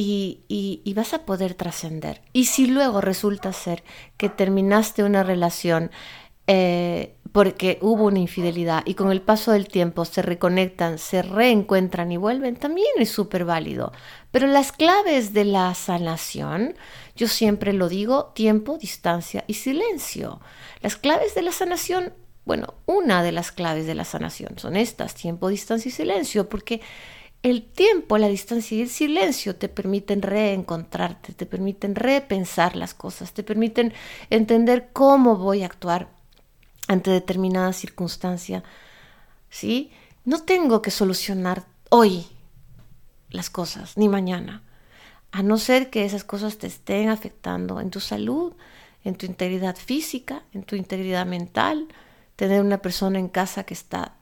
[0.00, 2.22] y, vas a poder trascender.
[2.32, 3.82] Y si luego resulta ser
[4.16, 5.90] que terminaste una relación
[6.46, 12.10] eh, porque hubo una infidelidad y con el paso del tiempo se reconectan, se reencuentran
[12.10, 13.92] y vuelven, también es súper válido.
[14.30, 16.74] Pero las claves de la sanación,
[17.16, 20.40] yo siempre lo digo, tiempo, distancia y silencio.
[20.80, 25.14] Las claves de la sanación, bueno, una de las claves de la sanación son estas,
[25.14, 26.80] tiempo, distancia y silencio, porque
[27.42, 33.32] el tiempo, la distancia y el silencio te permiten reencontrarte, te permiten repensar las cosas,
[33.32, 33.92] te permiten
[34.30, 36.08] entender cómo voy a actuar
[36.88, 38.64] ante determinada circunstancia.
[39.50, 39.92] ¿Sí?
[40.24, 42.26] No tengo que solucionar hoy
[43.30, 44.62] las cosas, ni mañana,
[45.30, 48.54] a no ser que esas cosas te estén afectando en tu salud,
[49.04, 51.88] en tu integridad física, en tu integridad mental,
[52.36, 54.14] tener una persona en casa que está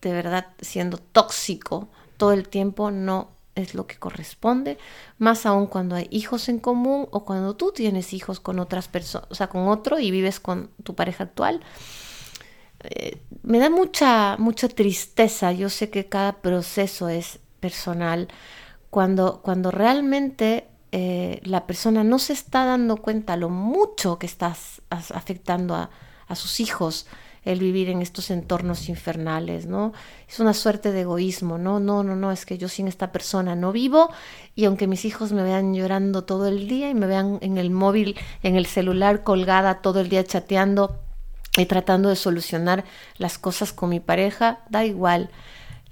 [0.00, 4.78] de verdad siendo tóxico todo el tiempo no es lo que corresponde,
[5.18, 9.28] más aún cuando hay hijos en común o cuando tú tienes hijos con otras personas,
[9.30, 11.62] o sea, con otro y vives con tu pareja actual.
[12.84, 15.52] Eh, me da mucha, mucha tristeza.
[15.52, 18.28] Yo sé que cada proceso es personal.
[18.90, 24.82] Cuando, cuando realmente eh, la persona no se está dando cuenta lo mucho que estás
[24.90, 25.90] afectando a,
[26.28, 27.06] a sus hijos,
[27.46, 29.92] el vivir en estos entornos infernales, ¿no?
[30.28, 31.78] Es una suerte de egoísmo, ¿no?
[31.78, 34.10] No, no, no, es que yo sin esta persona no vivo
[34.56, 37.70] y aunque mis hijos me vean llorando todo el día y me vean en el
[37.70, 40.98] móvil, en el celular colgada todo el día chateando
[41.56, 42.84] y tratando de solucionar
[43.16, 45.30] las cosas con mi pareja, da igual,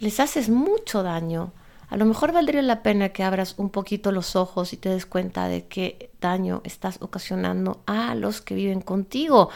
[0.01, 1.53] les haces mucho daño.
[1.89, 5.07] A lo mejor valdría la pena que abras un poquito los ojos y te des
[5.07, 9.51] cuenta de qué daño estás ocasionando a los que viven contigo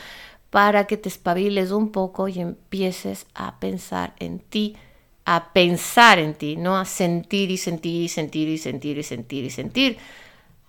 [0.50, 4.76] para que te espabiles un poco y empieces a pensar en ti,
[5.24, 9.44] a pensar en ti, no a sentir y sentir y sentir y sentir y sentir
[9.44, 9.98] y sentir.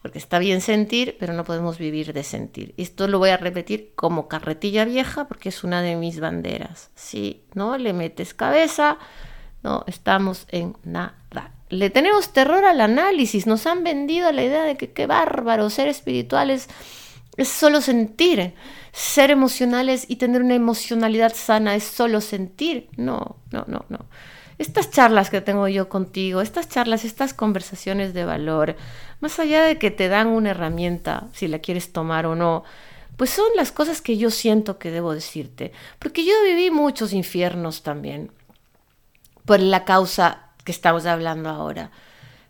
[0.01, 2.73] Porque está bien sentir, pero no podemos vivir de sentir.
[2.77, 6.89] Esto lo voy a repetir como carretilla vieja porque es una de mis banderas.
[6.95, 8.97] Si no le metes cabeza,
[9.61, 11.53] no estamos en nada.
[11.69, 13.45] Le tenemos terror al análisis.
[13.45, 16.69] Nos han vendido la idea de que qué bárbaro ser espirituales
[17.41, 18.53] es solo sentir.
[18.91, 22.89] Ser emocionales y tener una emocionalidad sana es solo sentir.
[22.97, 24.05] No, no, no, no.
[24.57, 28.75] Estas charlas que tengo yo contigo, estas charlas, estas conversaciones de valor,
[29.21, 32.65] más allá de que te dan una herramienta, si la quieres tomar o no,
[33.15, 35.71] pues son las cosas que yo siento que debo decirte.
[35.97, 38.31] Porque yo viví muchos infiernos también,
[39.45, 41.91] por la causa que estamos hablando ahora.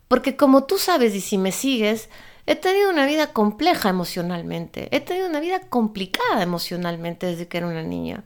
[0.08, 2.08] Porque como tú sabes y si me sigues,
[2.46, 7.66] he tenido una vida compleja emocionalmente, he tenido una vida complicada emocionalmente desde que era
[7.66, 8.24] una niña.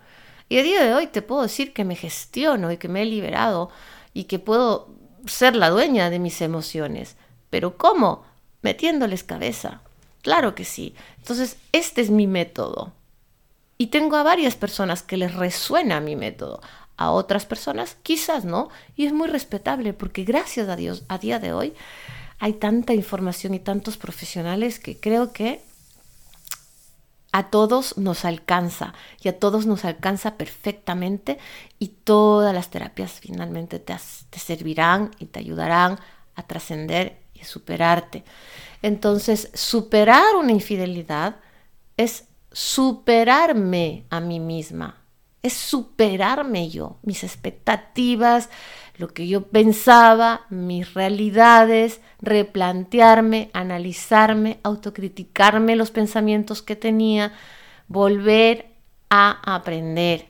[0.48, 3.06] Y a día de hoy te puedo decir que me gestiono y que me he
[3.06, 3.70] liberado
[4.12, 4.88] y que puedo
[5.26, 7.16] ser la dueña de mis emociones.
[7.50, 8.24] Pero ¿cómo?
[8.62, 9.80] Metiéndoles cabeza.
[10.22, 10.94] Claro que sí.
[11.18, 12.92] Entonces, este es mi método.
[13.76, 16.60] Y tengo a varias personas que les resuena mi método.
[16.96, 18.68] A otras personas quizás no.
[18.96, 21.74] Y es muy respetable porque gracias a Dios, a día de hoy,
[22.38, 25.62] hay tanta información y tantos profesionales que creo que
[27.32, 31.38] a todos nos alcanza y a todos nos alcanza perfectamente
[31.80, 33.96] y todas las terapias finalmente te,
[34.30, 35.98] te servirán y te ayudarán
[36.36, 38.24] a trascender y superarte.
[38.82, 41.36] Entonces, superar una infidelidad
[41.96, 45.02] es superarme a mí misma,
[45.42, 48.48] es superarme yo, mis expectativas,
[48.96, 57.32] lo que yo pensaba, mis realidades, replantearme, analizarme, autocriticarme los pensamientos que tenía,
[57.88, 58.66] volver
[59.10, 60.26] a aprender.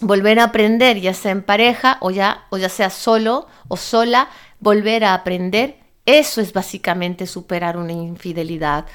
[0.00, 4.28] Volver a aprender, ya sea en pareja o ya, o ya sea solo o sola,
[4.60, 8.86] volver a aprender eso es básicamente superar una infidelidad.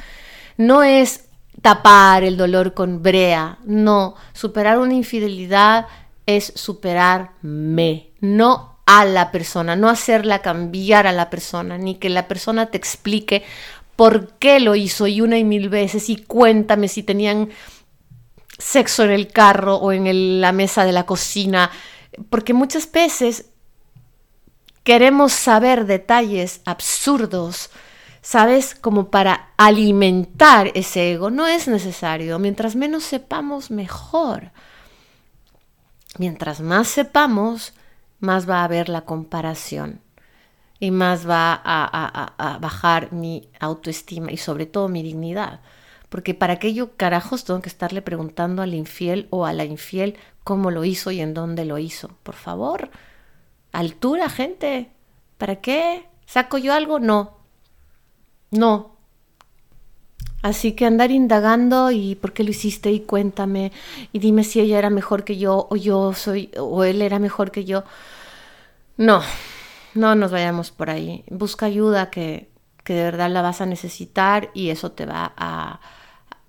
[0.55, 1.25] No es
[1.61, 5.87] tapar el dolor con brea, no, superar una infidelidad
[6.25, 12.27] es superarme, no a la persona, no hacerla cambiar a la persona, ni que la
[12.27, 13.43] persona te explique
[13.95, 17.49] por qué lo hizo y una y mil veces y cuéntame si tenían
[18.57, 21.69] sexo en el carro o en la mesa de la cocina,
[22.29, 23.51] porque muchas veces
[24.83, 27.69] Queremos saber detalles absurdos,
[28.23, 28.73] ¿sabes?
[28.73, 31.29] Como para alimentar ese ego.
[31.29, 32.39] No es necesario.
[32.39, 34.51] Mientras menos sepamos, mejor.
[36.17, 37.73] Mientras más sepamos,
[38.21, 39.99] más va a haber la comparación
[40.79, 45.59] y más va a, a, bajar mi autoestima y sobre todo mi dignidad.
[46.09, 50.71] Porque para aquello carajos tengo que estarle preguntando al infiel o a la infiel cómo
[50.71, 52.09] lo hizo y en dónde lo hizo.
[52.23, 52.89] Por favor,
[53.71, 54.91] Altura, gente.
[55.37, 56.07] ¿Para qué?
[56.25, 56.99] ¿Saco yo algo?
[56.99, 57.37] No.
[58.51, 58.90] No.
[60.41, 63.71] Así que andar indagando y por qué lo hiciste y cuéntame
[64.11, 67.51] y dime si ella era mejor que yo o yo soy o él era mejor
[67.51, 67.83] que yo.
[68.97, 69.21] No,
[69.93, 71.23] no nos vayamos por ahí.
[71.29, 72.49] Busca ayuda que,
[72.83, 75.79] que de verdad la vas a necesitar y eso te va a,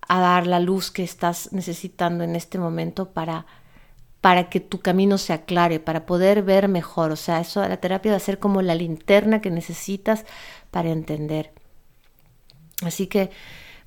[0.09, 3.47] a dar la luz que estás necesitando en este momento para
[4.23, 7.11] para que tu camino se aclare, para poder ver mejor.
[7.11, 10.25] O sea, eso la terapia va a ser como la linterna que necesitas
[10.71, 11.51] para entender.
[12.85, 13.31] Así que,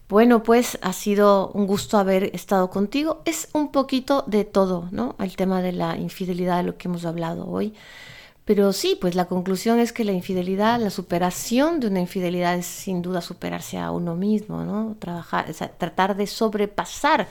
[0.08, 3.22] bueno, pues ha sido un gusto haber estado contigo.
[3.26, 5.16] Es un poquito de todo, ¿no?
[5.20, 7.74] El tema de la infidelidad, de lo que hemos hablado hoy.
[8.45, 12.68] Pero sí, pues la conclusión es que la infidelidad, la superación de una infidelidad es
[12.68, 14.95] sin duda superarse a uno mismo, ¿no?
[14.99, 17.28] Trabajar, tratar de sobrepasar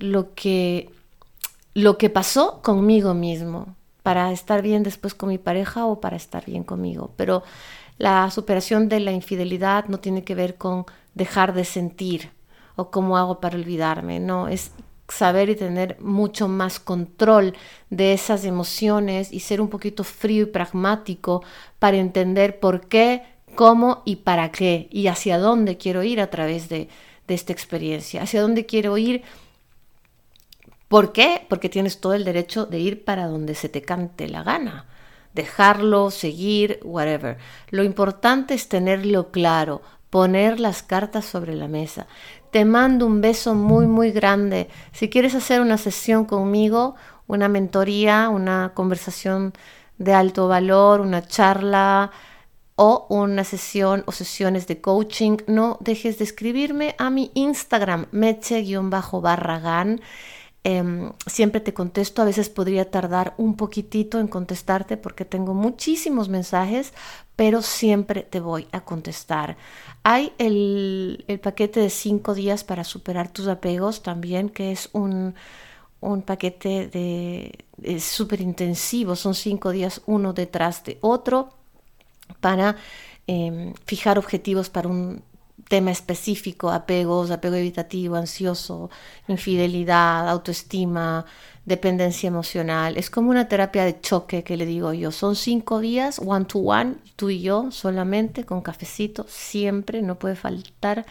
[0.00, 0.90] lo que
[1.74, 3.74] lo que pasó conmigo mismo,
[4.04, 7.12] para estar bien después con mi pareja o para estar bien conmigo.
[7.16, 7.42] Pero
[7.98, 12.30] la superación de la infidelidad no tiene que ver con dejar de sentir
[12.76, 14.72] o cómo hago para olvidarme, no, es
[15.08, 17.54] saber y tener mucho más control
[17.90, 21.42] de esas emociones y ser un poquito frío y pragmático
[21.78, 23.22] para entender por qué,
[23.54, 26.88] cómo y para qué y hacia dónde quiero ir a través de,
[27.28, 29.22] de esta experiencia, hacia dónde quiero ir
[30.94, 31.44] ¿Por qué?
[31.48, 34.86] Porque tienes todo el derecho de ir para donde se te cante la gana,
[35.32, 37.38] dejarlo, seguir, whatever.
[37.70, 39.82] Lo importante es tenerlo claro,
[40.14, 42.06] poner las cartas sobre la mesa.
[42.52, 44.68] Te mando un beso muy, muy grande.
[44.92, 46.94] Si quieres hacer una sesión conmigo,
[47.26, 49.54] una mentoría, una conversación
[49.98, 52.12] de alto valor, una charla
[52.76, 60.00] o una sesión o sesiones de coaching, no dejes de escribirme a mi Instagram, meche-barragán.
[60.66, 66.30] Em, siempre te contesto, a veces podría tardar un poquitito en contestarte porque tengo muchísimos
[66.30, 66.94] mensajes,
[67.36, 69.56] pero siempre te voy a contestar.
[70.04, 75.34] Hay el, paquete de cinco días para superar tus apegos también, que es un,
[76.26, 81.48] paquete de súper intensivo, son cinco días uno detrás de otro
[82.40, 82.76] para
[83.26, 85.22] em, fijar objetivos para un
[85.68, 88.90] tema específico, apegos, apego evitativo, ansioso,
[89.28, 91.24] infidelidad, autoestima,
[91.64, 92.96] dependencia emocional.
[92.96, 95.10] Es como una terapia de choque que le digo yo.
[95.10, 100.36] Son cinco días, one to one, tú y yo solamente, con cafecito, siempre, no puede
[100.36, 101.06] faltar.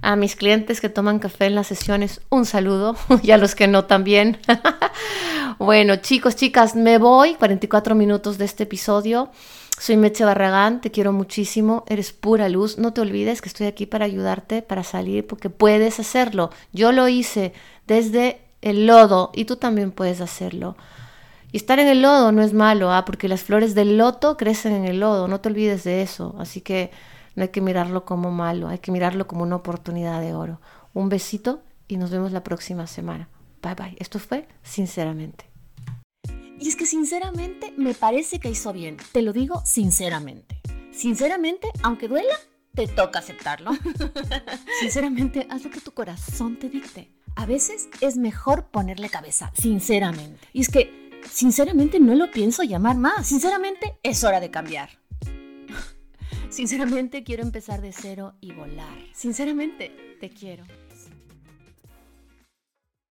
[0.00, 3.68] A mis clientes que toman café en las sesiones, un saludo, y a los que
[3.68, 4.38] no también.
[5.58, 9.30] bueno, chicos, chicas, me voy, 44 minutos de este episodio.
[9.78, 12.78] Soy Meche Barragán, te quiero muchísimo, eres pura luz.
[12.78, 16.50] No te olvides que estoy aquí para ayudarte, para salir, porque puedes hacerlo.
[16.72, 17.52] Yo lo hice
[17.86, 20.76] desde el lodo y tú también puedes hacerlo.
[21.50, 23.04] Y estar en el lodo no es malo, ¿ah?
[23.04, 26.34] porque las flores del loto crecen en el lodo, no te olvides de eso.
[26.38, 26.90] Así que
[27.34, 30.60] no hay que mirarlo como malo, hay que mirarlo como una oportunidad de oro.
[30.94, 33.28] Un besito y nos vemos la próxima semana.
[33.62, 33.96] Bye bye.
[33.98, 35.51] Esto fue Sinceramente.
[36.62, 38.96] Y es que sinceramente me parece que hizo bien.
[39.10, 40.60] Te lo digo sinceramente.
[40.92, 42.36] Sinceramente, aunque duela,
[42.72, 43.72] te toca aceptarlo.
[44.80, 47.10] sinceramente, haz lo que tu corazón te dicte.
[47.34, 50.46] A veces es mejor ponerle cabeza, sinceramente.
[50.52, 53.26] Y es que, sinceramente, no lo pienso llamar más.
[53.26, 54.90] Sinceramente, es hora de cambiar.
[56.48, 58.98] Sinceramente, quiero empezar de cero y volar.
[59.14, 60.64] Sinceramente, te quiero.